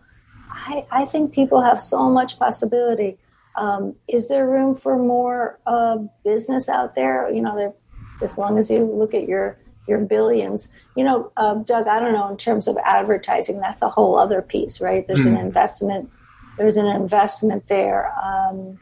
[0.50, 3.18] I, I think people have so much possibility.
[3.56, 7.30] Um, is there room for more uh, business out there?
[7.30, 7.74] You know,
[8.22, 10.68] as long as you look at your your billions.
[10.96, 14.42] You know, uh, Doug, I don't know in terms of advertising, that's a whole other
[14.42, 15.06] piece, right?
[15.06, 15.28] There's mm.
[15.28, 15.46] an hmm.
[15.46, 16.10] investment.
[16.58, 18.78] There's an investment there um,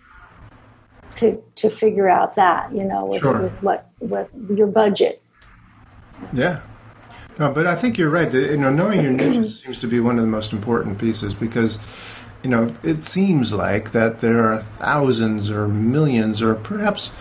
[1.17, 2.75] to to figure out that.
[2.75, 3.43] You know, with, sure.
[3.43, 5.23] with what with your budget.
[6.33, 6.61] Yeah.
[7.39, 8.33] No, but I think you're right.
[8.33, 9.45] You know, knowing your niche mm-hmm.
[9.45, 11.79] seems to be one of the most important pieces because
[12.45, 17.15] you know, it seems like that there are thousands or millions or perhaps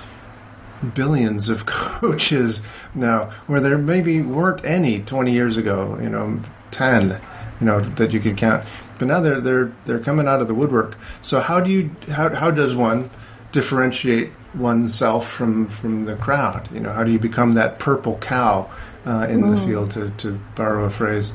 [0.94, 2.62] billions of coaches
[2.94, 6.40] now where there maybe weren't any 20 years ago, you know,
[6.72, 7.22] 10,
[7.62, 8.66] you know, that you could count.
[9.00, 10.98] But now they're they're they're coming out of the woodwork.
[11.22, 13.10] So how do you how how does one
[13.54, 16.70] differentiate oneself from from the crowd?
[16.74, 18.70] You know, how do you become that purple cow
[19.06, 19.56] uh, in mm.
[19.56, 21.32] the field to to borrow a phrase?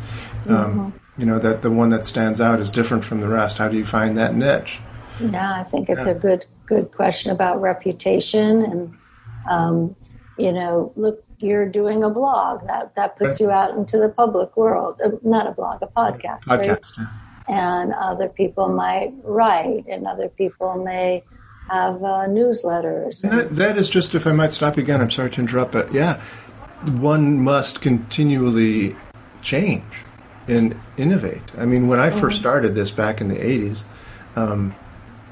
[0.47, 3.59] Um, mm-hmm you know that the one that stands out is different from the rest
[3.59, 4.81] how do you find that niche
[5.21, 6.13] yeah i think it's yeah.
[6.13, 8.95] a good good question about reputation and
[9.51, 9.97] um,
[10.39, 14.57] you know look you're doing a blog that that puts you out into the public
[14.57, 17.09] world uh, not a blog a podcast, podcast right?
[17.49, 17.81] yeah.
[17.81, 21.23] and other people might write and other people may
[21.69, 25.41] have uh, newsletters that, that is just if i might stop again i'm sorry to
[25.41, 26.21] interrupt but yeah
[26.87, 28.97] one must continually
[29.43, 30.05] change
[30.47, 31.53] and innovate.
[31.57, 32.43] I mean, when I first mm-hmm.
[32.43, 33.85] started this back in the '80s,
[34.37, 34.75] um,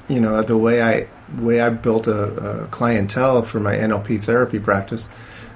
[0.07, 1.07] you know, the way I
[1.37, 5.07] way I built a, a, clientele for my NLP therapy practice,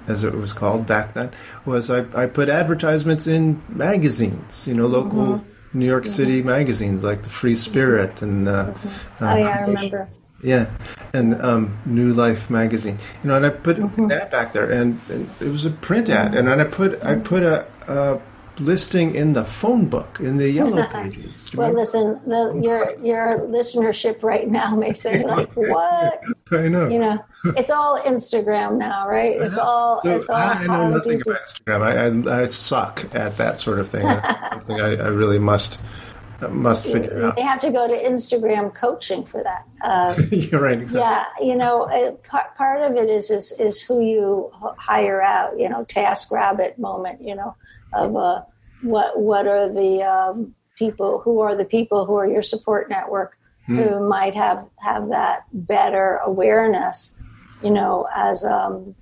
[0.07, 1.31] as it was called back then,
[1.65, 5.79] was I, I put advertisements in magazines, you know, local mm-hmm.
[5.79, 6.13] New York mm-hmm.
[6.13, 9.23] City magazines like the Free Spirit and uh, mm-hmm.
[9.23, 10.09] uh, oh yeah, I remember.
[10.43, 10.71] Yeah,
[11.13, 12.97] and um, New Life magazine.
[13.23, 14.07] You know, and I put mm-hmm.
[14.07, 17.15] that back there, and, and, it was a print ad, and then I put I
[17.15, 18.19] put a, a
[18.59, 21.49] listing in the phone book in the yellow pages.
[21.53, 26.87] well, listen, the, your your listenership right now may say like, "What?" I know.
[26.87, 27.25] You know,
[27.57, 29.39] it's all Instagram now, right?
[29.39, 30.01] It's all.
[30.01, 30.37] So it's all.
[30.37, 31.81] I know nothing about Instagram.
[31.81, 34.05] I, I, I suck at that sort of thing.
[34.05, 35.79] I, I, I really must
[36.49, 37.35] must figure out.
[37.35, 39.65] They have to go to Instagram coaching for that.
[39.81, 40.79] Uh, You're right.
[40.79, 41.01] Exactly.
[41.01, 45.59] Yeah, you know, uh, part, part of it is, is is who you hire out.
[45.59, 47.21] You know, Task Rabbit moment.
[47.21, 47.55] You know,
[47.93, 48.41] of uh,
[48.81, 53.37] what what are the um, people who are the people who are your support network
[53.65, 53.77] hmm.
[53.77, 57.21] who might have have that better awareness.
[57.63, 58.95] You know, as um,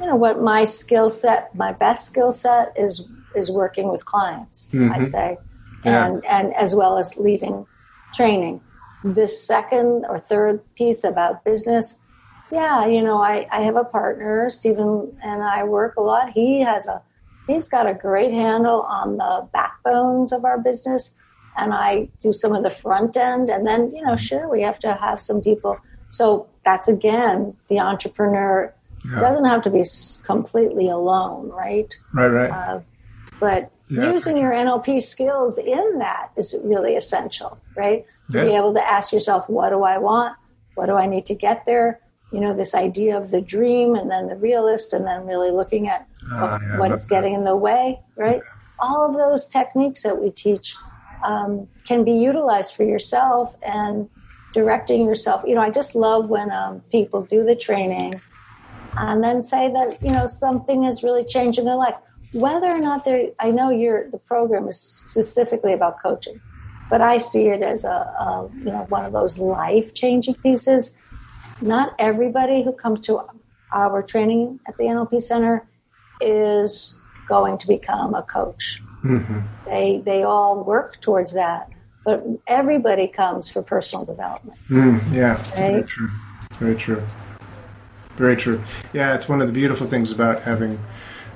[0.00, 4.68] you know, what my skill set, my best skill set is is working with clients.
[4.72, 4.92] Mm-hmm.
[4.92, 5.38] I'd say
[5.84, 6.06] yeah.
[6.06, 7.66] and, and as well as leading
[8.14, 8.60] training.
[9.02, 12.02] This second or third piece about business,
[12.52, 16.32] yeah, you know, I, I have a partner, Steven, and I work a lot.
[16.32, 17.02] He has a
[17.46, 21.16] he's got a great handle on the backbones of our business
[21.56, 24.78] and I do some of the front end and then, you know, sure we have
[24.80, 25.78] to have some people.
[26.08, 28.72] So that's again, the entrepreneur
[29.04, 29.20] yeah.
[29.20, 29.82] doesn't have to be
[30.22, 31.94] completely alone, right?
[32.12, 32.50] Right, right.
[32.50, 32.80] Uh,
[33.38, 34.12] but yeah.
[34.12, 38.04] using your NLP skills in that is really essential, right?
[38.30, 40.36] To be able to ask yourself, what do I want?
[40.76, 42.00] What do I need to get there?
[42.32, 45.88] You know, this idea of the dream and then the realist, and then really looking
[45.88, 48.40] at uh, yeah, what's getting in the way, right?
[48.78, 50.76] All of those techniques that we teach
[51.24, 54.08] um, can be utilized for yourself and
[54.52, 55.42] directing yourself.
[55.44, 58.14] You know, I just love when um, people do the training
[58.96, 61.96] and then say that, you know, something has really changed in their life
[62.32, 64.78] whether or not they I know your the program is
[65.10, 66.40] specifically about coaching,
[66.88, 70.96] but I see it as a, a you know one of those life changing pieces.
[71.60, 73.20] Not everybody who comes to
[73.72, 75.68] our training at the NLP Center
[76.20, 78.82] is going to become a coach.
[79.04, 79.40] Mm-hmm.
[79.66, 81.70] They they all work towards that,
[82.04, 84.58] but everybody comes for personal development.
[84.68, 85.56] Mm, yeah, right?
[85.56, 86.10] very true.
[86.54, 87.02] Very true.
[88.16, 88.62] Very true.
[88.92, 90.78] Yeah, it's one of the beautiful things about having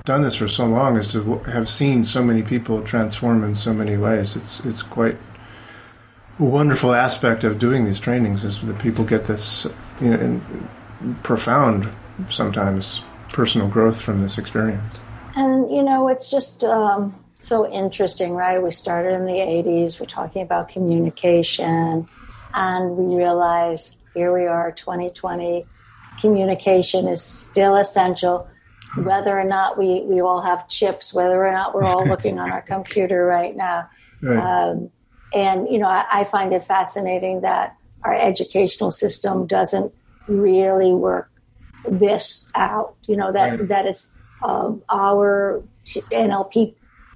[0.05, 3.73] done this for so long is to have seen so many people transform in so
[3.73, 4.37] many ways.
[4.37, 5.17] It's it's quite
[6.38, 9.67] a wonderful aspect of doing these trainings is that people get this
[10.03, 10.43] you know,
[11.23, 11.90] profound
[12.29, 14.99] sometimes personal growth from this experience.
[15.37, 18.62] And you know, it's just um, so interesting, right?
[18.62, 19.99] We started in the '80s.
[19.99, 22.07] We're talking about communication,
[22.53, 25.64] and we realize here we are, 2020.
[26.21, 28.47] Communication is still essential
[28.96, 32.50] whether or not we, we all have chips, whether or not we're all looking on
[32.50, 33.88] our computer right now.
[34.22, 34.38] Right.
[34.38, 34.90] Um,
[35.35, 39.92] and, you know, I, I, find it fascinating that our educational system doesn't
[40.28, 41.30] really work
[41.88, 43.68] this out, you know, that, right.
[43.68, 44.11] that it's
[44.42, 46.74] um, our NLP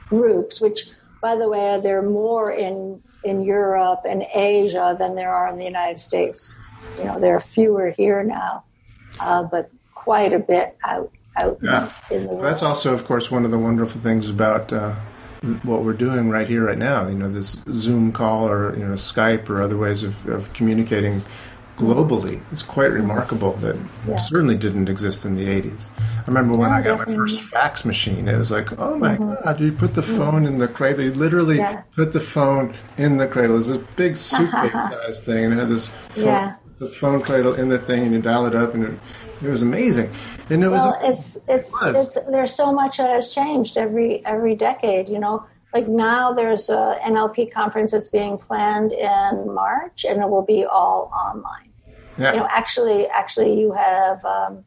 [0.08, 0.90] groups, which,
[1.22, 5.56] by the way, there are more in, in Europe and Asia than there are in
[5.56, 6.60] the United States.
[6.98, 8.64] You know, there are fewer here now,
[9.20, 11.92] uh, but quite a bit out out yeah.
[12.10, 12.44] in the world.
[12.44, 14.94] That's also, of course, one of the wonderful things about uh,
[15.62, 17.08] what we're doing right here, right now.
[17.08, 21.22] You know, this Zoom call or you know Skype or other ways of, of communicating
[21.78, 24.16] globally is quite remarkable that yeah.
[24.16, 25.90] certainly didn't exist in the 80s.
[25.98, 29.44] I remember when I got my first fax machine, it was like, oh my mm-hmm.
[29.44, 30.16] God, you put the mm-hmm.
[30.16, 31.04] phone in the cradle.
[31.04, 31.82] You literally yeah.
[31.94, 33.54] put the phone in the cradle.
[33.54, 37.68] It was a big suitcase-sized thing, and it had this phone, the phone cradle in
[37.68, 39.00] the thing, and you dial it up, and it,
[39.42, 40.10] it was amazing.
[40.50, 41.18] And it well, was.
[41.18, 45.08] it's it's it it's there's so much that has changed every every decade.
[45.08, 50.28] You know, like now there's a NLP conference that's being planned in March, and it
[50.28, 51.70] will be all online.
[52.16, 52.32] Yeah.
[52.32, 54.64] You know, actually, actually, you have um,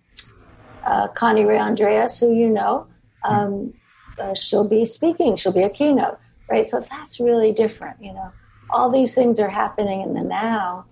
[0.85, 2.87] uh, Connirae Andreas, who you know.
[3.23, 3.73] Um,
[4.17, 5.35] uh, she'll be speaking.
[5.35, 6.17] She'll be a keynote,
[6.49, 6.65] right?
[6.65, 7.97] So that's really different.
[8.01, 8.31] You know,
[8.69, 10.85] all these things are happening in the now,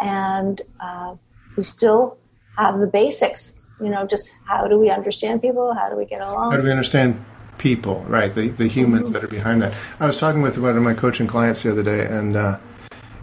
[0.00, 1.16] and uh,
[1.56, 2.18] we still
[2.56, 3.56] have the basics.
[3.80, 5.74] You know, just how do we understand people?
[5.74, 6.50] How do we get along?
[6.50, 7.22] How do we understand
[7.58, 8.04] people?
[8.08, 9.12] Right, the the humans mm-hmm.
[9.12, 9.74] that are behind that.
[10.00, 12.58] I was talking with one of my coaching clients the other day, and uh,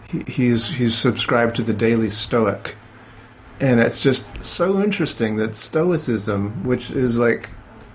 [0.08, 2.76] he, he's he's subscribed to the Daily Stoic,
[3.60, 7.50] and it's just so interesting that Stoicism, which is like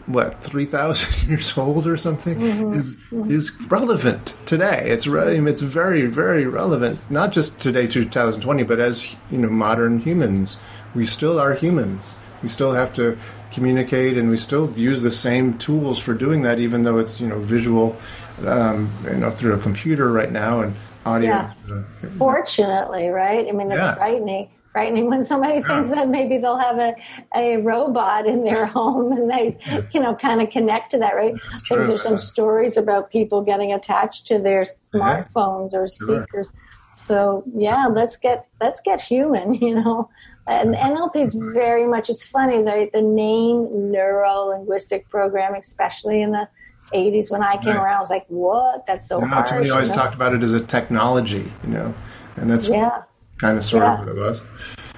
[0.06, 2.73] what three thousand years old or something mm-hmm.
[2.73, 3.32] is mm-hmm.
[3.32, 4.89] is relevant today.
[4.89, 9.99] It's re- it's very very relevant, not just today, 2020, but as you know, modern
[9.99, 10.58] humans
[10.96, 12.15] we still are humans.
[12.42, 13.17] We still have to
[13.52, 17.27] communicate, and we still use the same tools for doing that, even though it's you
[17.27, 17.98] know visual,
[18.46, 20.73] um, you know through a computer right now and
[21.06, 21.29] audio.
[21.29, 21.54] Yeah.
[21.71, 21.83] Uh,
[22.17, 23.48] Fortunately, right?
[23.48, 23.96] I mean, it's yeah.
[23.96, 24.50] frightening.
[24.71, 25.67] Frightening when somebody yeah.
[25.67, 26.96] thinks that maybe they'll have a,
[27.35, 29.58] a robot in their home and they,
[29.92, 31.33] you know, kind of connect to that, right?
[31.33, 36.52] I think there's some stories about people getting attached to their smartphones or speakers.
[36.52, 37.06] Sure.
[37.06, 40.10] So yeah, let's get let's get human, you know.
[40.48, 46.21] Um, and NLP is very much, it's funny, the, the name neuro linguistic programming, especially
[46.21, 46.48] in the
[46.94, 47.83] 80s when I came right.
[47.83, 47.98] around.
[47.98, 48.85] I was like, what?
[48.87, 49.50] That's so no, harsh.
[49.50, 51.94] Tony always talked about it as a technology, you know,
[52.35, 53.04] and that's yeah.
[53.37, 53.94] kind of sort yeah.
[53.94, 54.42] of what it was.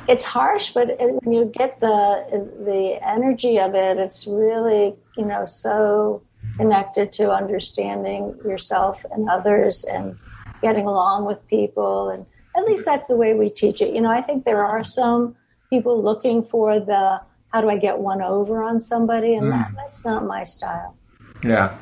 [0.08, 5.46] It's harsh, but when you get the the energy of it, it's really you know
[5.46, 6.24] so
[6.58, 10.18] connected to understanding yourself and others and
[10.62, 12.26] getting along with people and
[12.56, 15.36] at least that's the way we teach it you know i think there are some
[15.70, 19.52] people looking for the how do i get one over on somebody and mm.
[19.52, 20.96] that, that's not my style
[21.44, 21.78] yeah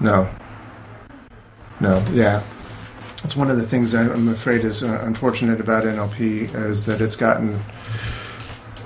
[0.00, 0.28] no
[1.80, 2.42] no yeah
[3.22, 7.16] it's one of the things i'm afraid is uh, unfortunate about nlp is that it's
[7.16, 7.58] gotten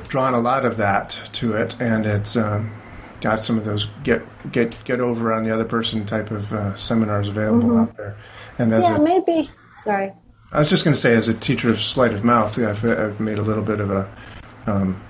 [0.09, 2.73] drawn a lot of that to it and it's um,
[3.21, 4.23] got some of those get
[4.53, 7.81] get get over on the other person type of uh, seminars available mm-hmm.
[7.81, 8.17] out there.
[8.59, 9.51] And as yeah, a, maybe.
[9.79, 10.13] Sorry.
[10.51, 13.21] I was just going to say, as a teacher of sleight of mouth, I've, I've
[13.21, 14.11] made a little bit of a.
[14.67, 15.03] Um,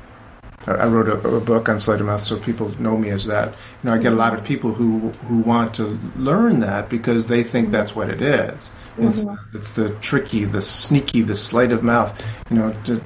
[0.67, 3.49] I wrote a, a, book on sleight of mouth, so people know me as that.
[3.49, 7.29] You know, I get a lot of people who who want to learn that because
[7.29, 8.73] they think that's what it is.
[8.99, 9.57] It's, mm-hmm.
[9.57, 12.23] it's the tricky, the sneaky, the sleight of mouth.
[12.51, 13.03] You know, to,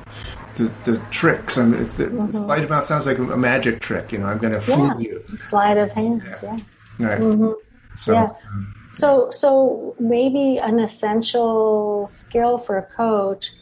[0.56, 1.56] the, the tricks.
[1.56, 2.32] I mean, it's the, mm-hmm.
[2.32, 4.10] sleight of mouth sounds like a magic trick.
[4.10, 4.98] You know, I'm going to fool yeah.
[4.98, 5.24] you.
[5.36, 6.22] Sleight of hand.
[6.24, 6.58] Yeah.
[6.98, 7.06] yeah.
[7.06, 7.20] Right.
[7.20, 7.52] Mm-hmm.
[7.96, 8.12] So.
[8.14, 8.30] Yeah.
[8.50, 13.52] Um, so, so maybe an essential skill for a coach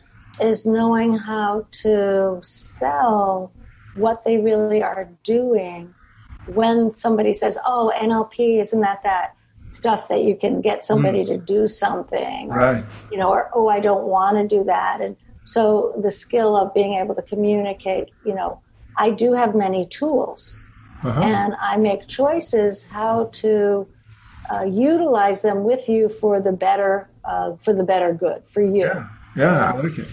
[0.40, 3.52] is knowing how to sell
[3.96, 5.94] what they really are doing
[6.46, 9.34] when somebody says, "Oh, NLP isn't that that
[9.70, 11.28] stuff that you can get somebody mm.
[11.28, 12.84] to do something?" Right.
[13.12, 16.72] you know, or "Oh, I don't want to do that," and so the skill of
[16.74, 18.60] being able to communicate, you know,
[18.96, 20.62] I do have many tools
[21.02, 21.20] uh-huh.
[21.20, 23.86] and I make choices how to
[24.52, 28.86] uh, utilize them with you for the better, uh, for the better good for you.
[28.86, 29.08] Yeah.
[29.36, 30.08] Yeah, I like it.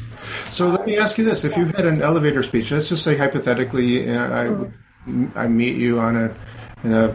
[0.49, 3.17] So let me ask you this: If you had an elevator speech, let's just say
[3.17, 4.71] hypothetically, you know, I.
[5.35, 6.35] I meet you on a
[6.83, 7.07] in a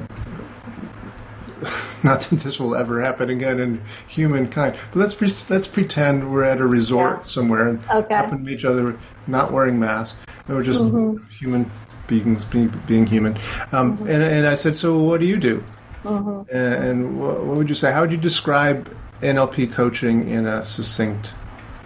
[2.04, 6.44] not that this will ever happen again in humankind, but let's pre- let's pretend we're
[6.44, 7.22] at a resort yeah.
[7.24, 8.14] somewhere and okay.
[8.14, 10.18] happen to meet each other not wearing masks.
[10.48, 11.22] and We're just mm-hmm.
[11.26, 11.70] human
[12.06, 13.34] beings being, being human.
[13.70, 14.08] Um, mm-hmm.
[14.08, 15.62] and, and I said, so what do you do?
[16.05, 16.57] Mm-hmm.
[16.57, 17.92] And, what, what would you say?
[17.92, 21.34] How would you describe NLP coaching in a succinct?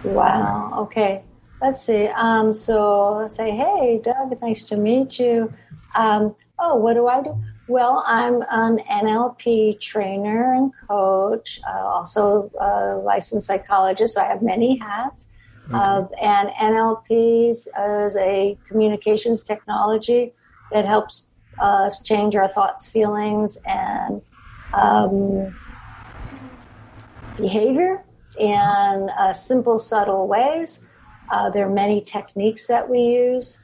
[0.05, 0.73] Wow.
[0.79, 1.25] Okay.
[1.61, 2.07] Let's see.
[2.09, 5.53] Um, so let's say, hey, Doug, nice to meet you.
[5.95, 7.37] Um, oh, what do I do?
[7.69, 14.15] Well, I'm an NLP trainer and coach, uh, also a licensed psychologist.
[14.15, 15.29] So I have many hats.
[15.69, 15.77] Okay.
[15.77, 17.69] Uh, and NLP is
[18.17, 20.33] a communications technology
[20.71, 21.27] that helps
[22.05, 24.23] change our thoughts, feelings, and
[24.73, 25.55] um,
[27.37, 28.05] behavior
[28.39, 30.89] in uh, simple, subtle ways.
[31.31, 33.63] Uh, there are many techniques that we use.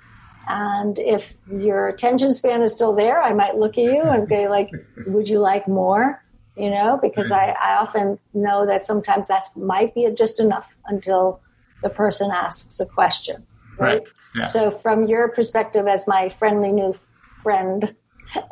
[0.49, 4.49] And if your attention span is still there, I might look at you and be
[4.49, 4.71] like,
[5.07, 6.23] would you like more?
[6.57, 11.41] You know, because I, I often know that sometimes that might be just enough until
[11.83, 13.47] the person asks a question.
[13.79, 14.01] Right.
[14.01, 14.03] right.
[14.35, 14.47] Yeah.
[14.47, 16.95] So, from your perspective as my friendly new
[17.43, 17.95] friend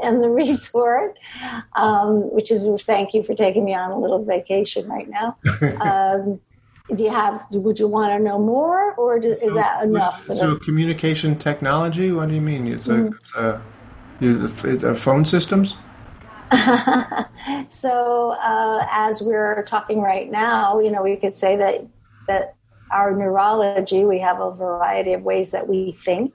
[0.03, 1.19] and the resort,
[1.77, 5.37] um, which is thank you for taking me on a little vacation right now.
[5.81, 6.41] Um,
[6.95, 10.57] do you have would you want to know more or is so, that enough so
[10.57, 13.13] communication technology what do you mean it's mm-hmm.
[13.39, 13.63] a,
[14.21, 15.77] it's a, it's a phone systems
[17.71, 21.87] so uh, as we're talking right now you know we could say that
[22.27, 22.55] that
[22.91, 26.35] our neurology we have a variety of ways that we think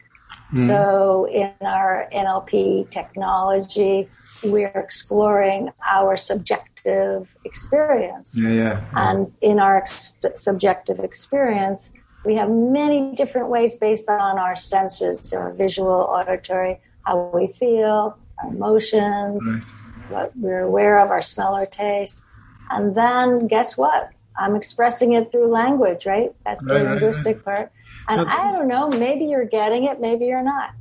[0.53, 0.67] mm-hmm.
[0.67, 4.07] so in our nlp technology
[4.43, 8.35] we're exploring our subjective subjective experience.
[8.37, 8.83] Yeah, yeah, yeah.
[8.95, 15.33] And in our ex- subjective experience, we have many different ways based on our senses,
[15.33, 19.63] our visual, auditory, how we feel, our emotions, right.
[20.09, 22.23] what we're aware of, our smell or taste.
[22.71, 24.09] And then guess what?
[24.37, 26.33] I'm expressing it through language, right?
[26.45, 27.71] That's right, the linguistic right, part.
[28.07, 30.73] And I don't know, maybe you're getting it, maybe you're not.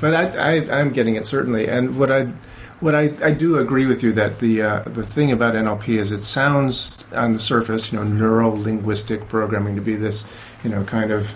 [0.00, 1.68] But I, I, I'm getting it certainly.
[1.68, 2.32] And what I
[2.80, 6.12] what I, I do agree with you that the uh, the thing about NLP is
[6.12, 10.24] it sounds on the surface, you know, neuro linguistic programming to be this,
[10.62, 11.34] you know, kind of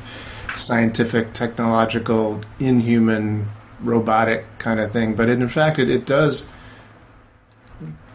[0.57, 3.49] scientific, technological, inhuman,
[3.81, 5.15] robotic kind of thing.
[5.15, 6.47] But in fact, it, it does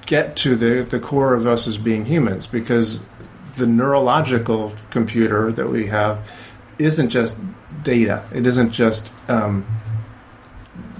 [0.05, 3.01] get to the, the core of us as being humans because
[3.57, 6.19] the neurological computer that we have
[6.79, 7.39] isn't just
[7.83, 8.23] data.
[8.33, 9.63] It isn't just um,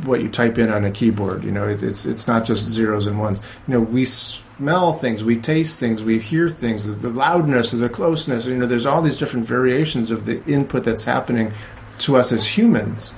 [0.04, 1.44] what you type in on a keyboard.
[1.44, 3.42] You know, it, it's it's not just zeros and ones.
[3.68, 6.98] You know, we smell things, we taste things, we hear things.
[6.98, 8.46] The loudness, the closeness.
[8.46, 11.52] You know, there's all these different variations of the input that's happening
[12.00, 13.14] to us as humans.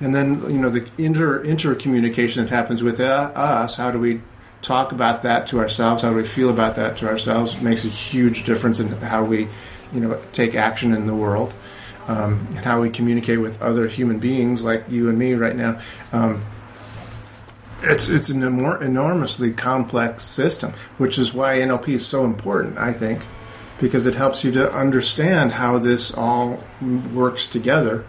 [0.00, 3.76] And then you know the inter intercommunication that happens with uh, us.
[3.76, 4.20] How do we
[4.62, 7.88] talk about that to ourselves, how do we feel about that to ourselves, makes a
[7.88, 9.48] huge difference in how we,
[9.92, 11.54] you know, take action in the world,
[12.06, 15.80] um, and how we communicate with other human beings like you and me right now.
[16.12, 16.44] Um,
[17.82, 22.78] it's it's an enormously complex system, which is why NLP is so important.
[22.78, 23.22] I think
[23.80, 26.64] because it helps you to understand how this all
[27.12, 28.04] works together,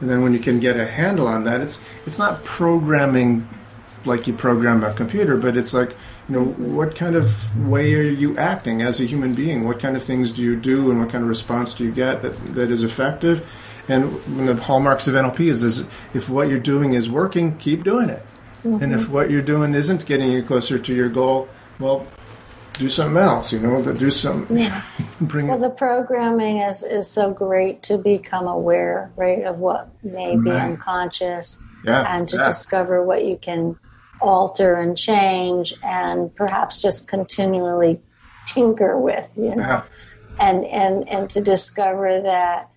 [0.00, 3.48] and then when you can get a handle on that, it's it's not programming
[4.04, 5.94] like you program a computer, but it's like
[6.28, 9.64] you know what kind of way are you acting as a human being?
[9.64, 12.22] What kind of things do you do, and what kind of response do you get
[12.22, 13.46] that that is effective?
[13.88, 17.56] And one of the hallmarks of NLP is, is if what you're doing is working,
[17.56, 18.22] keep doing it.
[18.64, 18.82] Mm-hmm.
[18.82, 21.48] And if what you're doing isn't getting you closer to your goal,
[21.78, 22.04] well,
[22.74, 23.52] do something else.
[23.52, 24.58] You know, do something.
[24.58, 24.82] Yeah.
[25.20, 25.46] bring.
[25.46, 30.50] Well, the programming is is so great to become aware, right, of what may be
[30.50, 30.62] right.
[30.62, 32.12] unconscious, yeah.
[32.14, 32.48] and to yeah.
[32.48, 33.78] discover what you can
[34.20, 38.00] alter and change, and perhaps just continually
[38.46, 39.28] tinker with.
[39.36, 39.82] You know, yeah.
[40.38, 42.70] and and and to discover that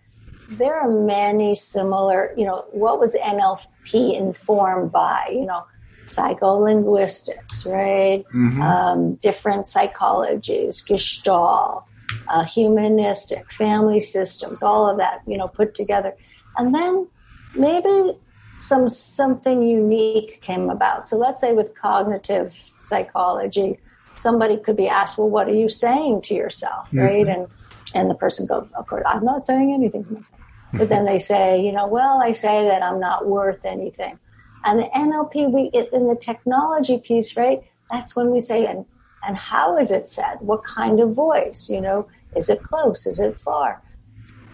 [0.49, 2.33] there are many similar.
[2.37, 5.29] You know, what was NLP informed by?
[5.31, 5.65] You know
[6.09, 8.25] psycholinguistics, right?
[8.33, 8.61] Mm-hmm.
[8.61, 11.83] Um, different psychologies, Gestalt,
[12.27, 16.15] uh, humanistic, family systems, all of that, you know, put together.
[16.57, 17.07] And then
[17.55, 18.17] maybe
[18.59, 21.07] some something unique came about.
[21.07, 23.79] So let's say with cognitive psychology,
[24.15, 26.99] somebody could be asked, "Well, what are you saying to yourself?" Mm-hmm.
[26.99, 27.27] Right?
[27.27, 27.47] And
[27.93, 30.41] and the person goes, "Of course, I'm not saying anything to myself."
[30.73, 34.19] But then they say, "You know, well, I say that I'm not worth anything."
[34.65, 37.63] And the NLP, we in the technology piece, right?
[37.89, 38.85] That's when we say, and
[39.25, 40.37] and how is it said?
[40.39, 41.69] What kind of voice?
[41.69, 43.05] You know, is it close?
[43.05, 43.81] Is it far?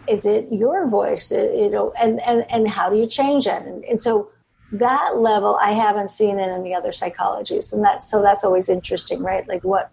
[0.08, 1.32] Is it your voice?
[1.32, 3.64] You know, and and and how do you change it?
[3.64, 4.30] And, and so
[4.72, 9.22] that level, I haven't seen in any other psychologies, and that's so that's always interesting,
[9.22, 9.48] right?
[9.48, 9.92] Like what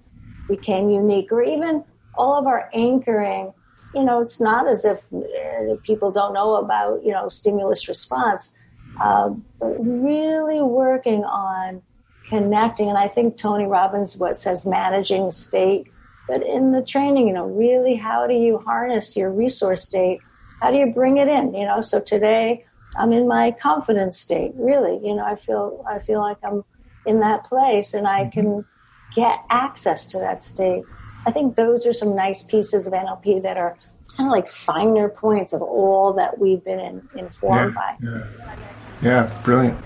[0.48, 1.84] became unique, or even
[2.14, 3.52] all of our anchoring.
[3.94, 8.56] You know, it's not as if uh, people don't know about you know stimulus response
[9.00, 11.82] uh, but really working on
[12.26, 12.88] connecting.
[12.88, 15.91] And I think Tony Robbins what says managing state,
[16.28, 20.20] but in the training, you know, really how do you harness your resource state?
[20.60, 21.54] How do you bring it in?
[21.54, 22.64] You know, so today
[22.96, 24.52] I'm in my confidence state.
[24.54, 26.64] Really, you know, I feel I feel like I'm
[27.06, 28.30] in that place, and I mm-hmm.
[28.30, 28.64] can
[29.14, 30.84] get access to that state.
[31.26, 33.76] I think those are some nice pieces of NLP that are
[34.16, 37.96] kind of like finer points of all that we've been in, informed yeah, by.
[38.02, 38.56] Yeah.
[39.02, 39.78] Yeah, brilliant.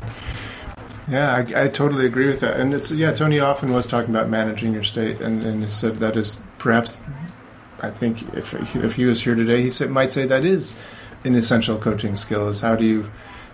[1.08, 2.58] Yeah, I, I, totally agree with that.
[2.58, 5.98] And it's yeah, Tony often was talking about managing your state, and, and he said
[5.98, 7.00] that is perhaps.
[7.80, 10.74] I think if if he was here today, he said, might say that is
[11.24, 12.48] an essential coaching skill.
[12.48, 13.10] Is how do you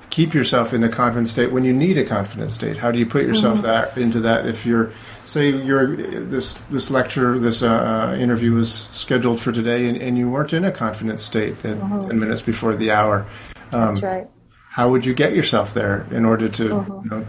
[0.08, 2.76] keep yourself in a confident state when you need a confident state?
[2.78, 3.66] How do you put yourself mm-hmm.
[3.66, 4.92] that into that if you're
[5.24, 10.30] say you're this this lecture this uh, interview was scheduled for today and, and you
[10.30, 12.08] weren't in a confident state at, mm-hmm.
[12.08, 13.26] 10 minutes before the hour.
[13.72, 14.31] Um, That's right
[14.72, 17.04] how would you get yourself there in order to mm-hmm.
[17.04, 17.26] you know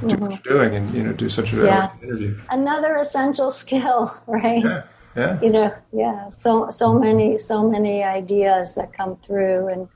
[0.00, 0.22] do mm-hmm.
[0.22, 1.90] what you're doing and you know do such a yeah.
[2.02, 4.82] interview another essential skill right yeah
[5.16, 9.88] yeah you know yeah so so many so many ideas that come through and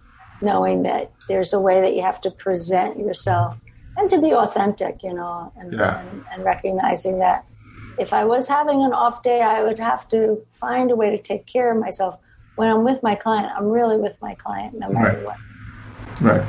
[0.42, 3.56] knowing that there's a way that you have to present yourself
[3.96, 6.00] and to be authentic you know and, yeah.
[6.00, 7.46] and, and recognizing that
[7.98, 11.22] if i was having an off day i would have to find a way to
[11.22, 12.18] take care of myself
[12.56, 15.24] when i'm with my client i'm really with my client no matter right.
[15.24, 15.36] what
[16.20, 16.46] Right.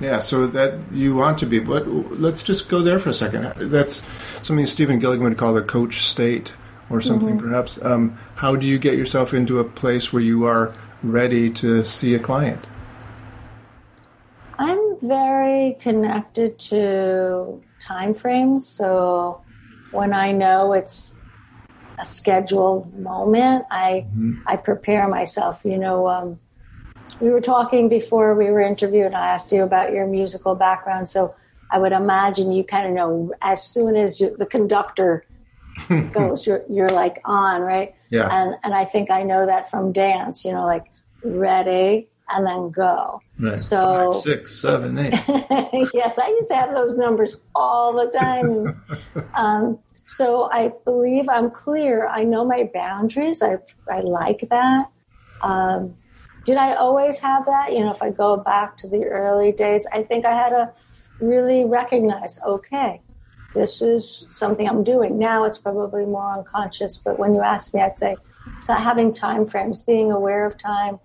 [0.00, 3.52] Yeah, so that you want to be, but let's just go there for a second.
[3.56, 4.02] That's
[4.42, 6.54] something Stephen Gilligan would call the coach state
[6.88, 7.48] or something, mm-hmm.
[7.48, 7.78] perhaps.
[7.82, 12.14] Um, how do you get yourself into a place where you are ready to see
[12.14, 12.64] a client?
[14.58, 18.66] I'm very connected to time frames.
[18.66, 19.42] So
[19.90, 21.20] when I know it's
[21.98, 24.42] a scheduled moment, I mm-hmm.
[24.46, 25.60] I prepare myself.
[25.64, 26.40] You know, um,
[27.20, 31.08] we were talking before we were interviewed, and I asked you about your musical background.
[31.08, 31.34] So
[31.70, 35.24] I would imagine you kind of know as soon as you, the conductor
[36.12, 37.94] goes, you're you're like on, right?
[38.10, 38.28] Yeah.
[38.30, 40.44] And and I think I know that from dance.
[40.44, 40.86] You know, like
[41.22, 43.20] ready and then go.
[43.38, 43.60] Right.
[43.60, 45.12] So Five, six, seven, eight.
[45.94, 48.82] yes, I used to have those numbers all the time.
[49.34, 52.08] um, so I believe I'm clear.
[52.08, 53.42] I know my boundaries.
[53.42, 53.58] I
[53.90, 54.90] I like that.
[55.42, 55.94] Um,
[56.48, 57.74] did I always have that?
[57.74, 60.72] You know, if I go back to the early days, I think I had to
[61.20, 63.02] really recognize, okay,
[63.52, 65.18] this is something I'm doing.
[65.18, 68.16] Now it's probably more unconscious, but when you ask me, I'd say
[68.60, 70.98] it's having time frames, being aware of time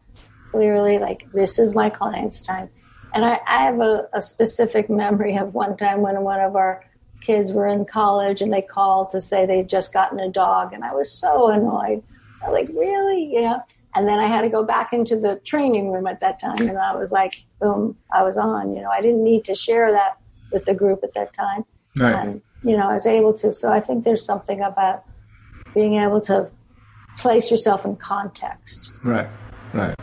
[0.51, 2.69] clearly, like this is my client's time.
[3.13, 6.85] And I, I have a, a specific memory of one time when one of our
[7.19, 10.85] kids were in college and they called to say they'd just gotten a dog, and
[10.85, 12.01] I was so annoyed.
[12.41, 13.61] I was like, really, you know.
[13.95, 16.77] And then I had to go back into the training room at that time, and
[16.77, 18.75] I was like, boom, I was on.
[18.75, 20.17] You know, I didn't need to share that
[20.51, 21.65] with the group at that time,
[21.95, 22.15] Right.
[22.15, 23.51] and you know, I was able to.
[23.51, 25.03] So I think there's something about
[25.73, 26.49] being able to
[27.17, 28.91] place yourself in context.
[29.03, 29.27] Right,
[29.73, 29.95] right.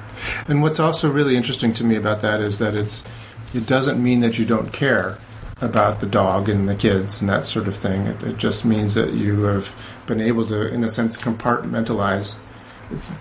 [0.47, 3.03] And what's also really interesting to me about that is that it's
[3.55, 5.19] it doesn't mean that you don't care
[5.61, 8.07] about the dog and the kids and that sort of thing.
[8.07, 9.75] It, it just means that you have
[10.07, 12.39] been able to, in a sense, compartmentalize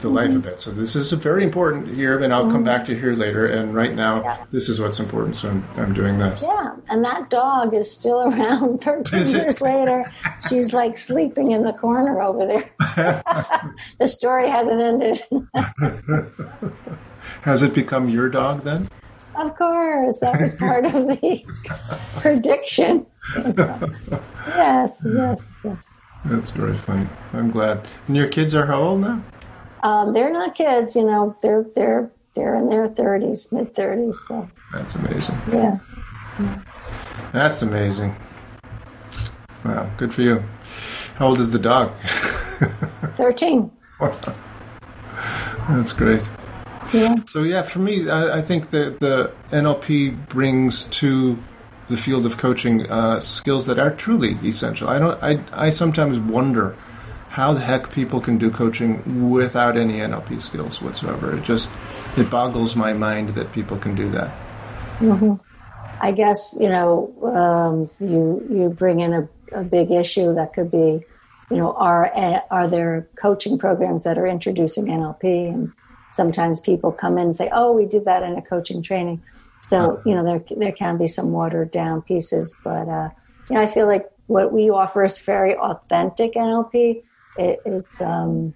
[0.01, 0.49] the life of mm-hmm.
[0.49, 0.59] it.
[0.59, 2.65] So this is very important here, and I'll come mm-hmm.
[2.65, 3.45] back to here later.
[3.45, 4.45] And right now, Yeah.
[4.51, 5.37] this is what's important.
[5.37, 6.41] So I'm, I'm doing this.
[6.41, 10.11] Yeah, and that dog is still around 13 Is years later.
[10.49, 12.71] She's like sleeping in the corner over there.
[13.99, 15.23] the story hasn't ended.
[17.41, 18.89] Has it become your dog then?
[19.35, 21.43] of course, that was part of the
[22.17, 23.05] prediction.
[23.35, 25.93] yes, yes, yes.
[26.25, 27.07] That's very funny.
[27.31, 27.87] I'm glad.
[28.07, 29.23] And your kids are how old now?
[29.83, 31.35] Um, they're not kids, you know.
[31.41, 34.15] They're they're they're in their 30s, mid 30s.
[34.15, 35.37] So That's amazing.
[35.51, 35.79] yeah.
[37.31, 38.15] That's amazing.
[39.65, 40.43] Wow, good for you.
[41.15, 41.93] How old is the dog?
[43.15, 43.69] 13.
[45.69, 46.29] That's great.
[46.93, 47.15] Yeah.
[47.25, 51.37] So yeah, for me, I, I think that the NLP brings to
[51.89, 54.87] the field of coaching uh, skills that are truly essential.
[54.89, 55.21] I don't.
[55.21, 56.75] I I sometimes wonder
[57.39, 61.37] how the heck people can do coaching without any NLP skills whatsoever.
[61.37, 61.69] It just
[62.17, 64.29] it boggles my mind that people can do that.
[66.01, 66.91] I guess you know
[67.23, 71.05] um, you you bring in a, a big issue that could be,
[71.49, 72.11] you know, are
[72.51, 75.71] are there coaching programs that are introducing NLP, and
[76.11, 79.23] sometimes people come in and say, oh, we did that in a coaching training.
[79.67, 83.09] So you know there there can be some watered down pieces, but uh,
[83.49, 87.03] you know I feel like what we offer is very authentic NLP.
[87.39, 88.53] It, it's um,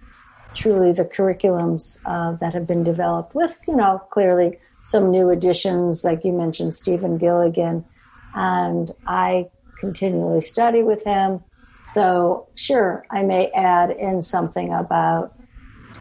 [0.53, 6.03] truly the curriculums uh, that have been developed with, you know, clearly some new additions,
[6.03, 7.85] like you mentioned, Stephen Gilligan,
[8.35, 11.41] and I continually study with him.
[11.91, 15.33] So, sure, I may add in something about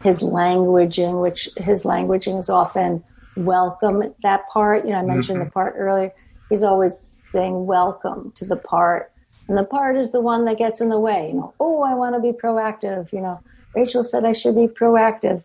[0.03, 3.01] his languaging, which his languaging is often
[3.37, 4.13] welcome.
[4.23, 6.11] That part, you know, I mentioned the part earlier.
[6.49, 6.97] He's always
[7.31, 9.12] saying welcome to the part,
[9.47, 11.29] and the part is the one that gets in the way.
[11.29, 13.11] You know, oh, I want to be proactive.
[13.11, 13.39] You know,
[13.75, 15.43] Rachel said I should be proactive.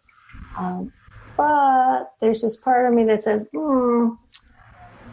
[0.57, 0.93] Um,
[1.37, 4.11] but there's this part of me that says, hmm,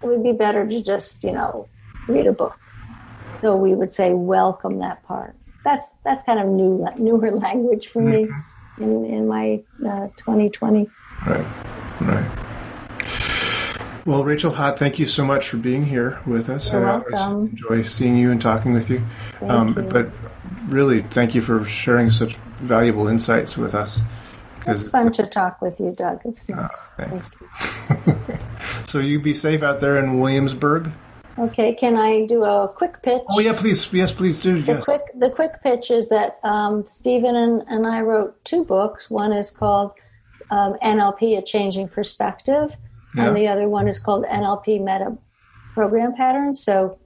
[0.01, 1.67] it would be better to just, you know,
[2.07, 2.57] read a book.
[3.36, 5.36] So we would say, welcome that part.
[5.63, 8.29] That's that's kind of new, newer language for me
[8.79, 10.89] in, in my uh, 2020.
[11.25, 11.45] Right,
[12.01, 12.44] right.
[14.05, 16.71] Well, Rachel Hott, thank you so much for being here with us.
[16.71, 17.47] You're I always welcome.
[17.47, 19.03] enjoy seeing you and talking with you.
[19.41, 19.81] Um, you.
[19.81, 20.11] But
[20.67, 24.01] really, thank you for sharing such valuable insights with us.
[24.67, 26.21] It's fun to talk with you, Doug.
[26.25, 26.87] It's nice.
[26.97, 27.33] thanks.
[27.57, 28.37] Thank you.
[28.85, 30.91] so you be safe out there in Williamsburg.
[31.37, 33.21] Okay, can I do a quick pitch?
[33.29, 34.61] Oh yeah, please, yes, please do.
[34.61, 34.85] The Yes.
[34.85, 39.09] quick the quick pitch is that um, Steven and, and I wrote two books.
[39.09, 39.91] One is called
[40.49, 42.77] um, NLP: A Changing Perspective,
[43.16, 43.28] Yeah.
[43.28, 45.18] and the other one is called NLP Meta
[45.74, 46.63] Program Patterns.
[46.63, 46.97] So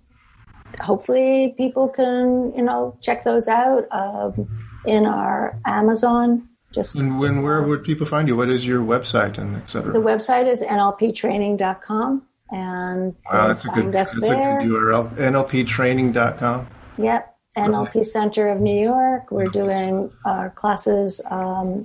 [0.81, 4.47] hopefully people can you know check those out um,
[4.85, 6.47] in our Amazon.
[6.71, 8.35] Just And when, where would people find you?
[8.35, 9.91] What is your website and et cetera?
[9.91, 14.59] the website is nlptraining.com, and wow, that's a good, that's a there.
[14.61, 15.15] good URL.
[15.17, 16.67] NLPtraining.com.
[16.99, 19.31] Yep, NLP Center of New York.
[19.31, 21.81] We're doing our classes um,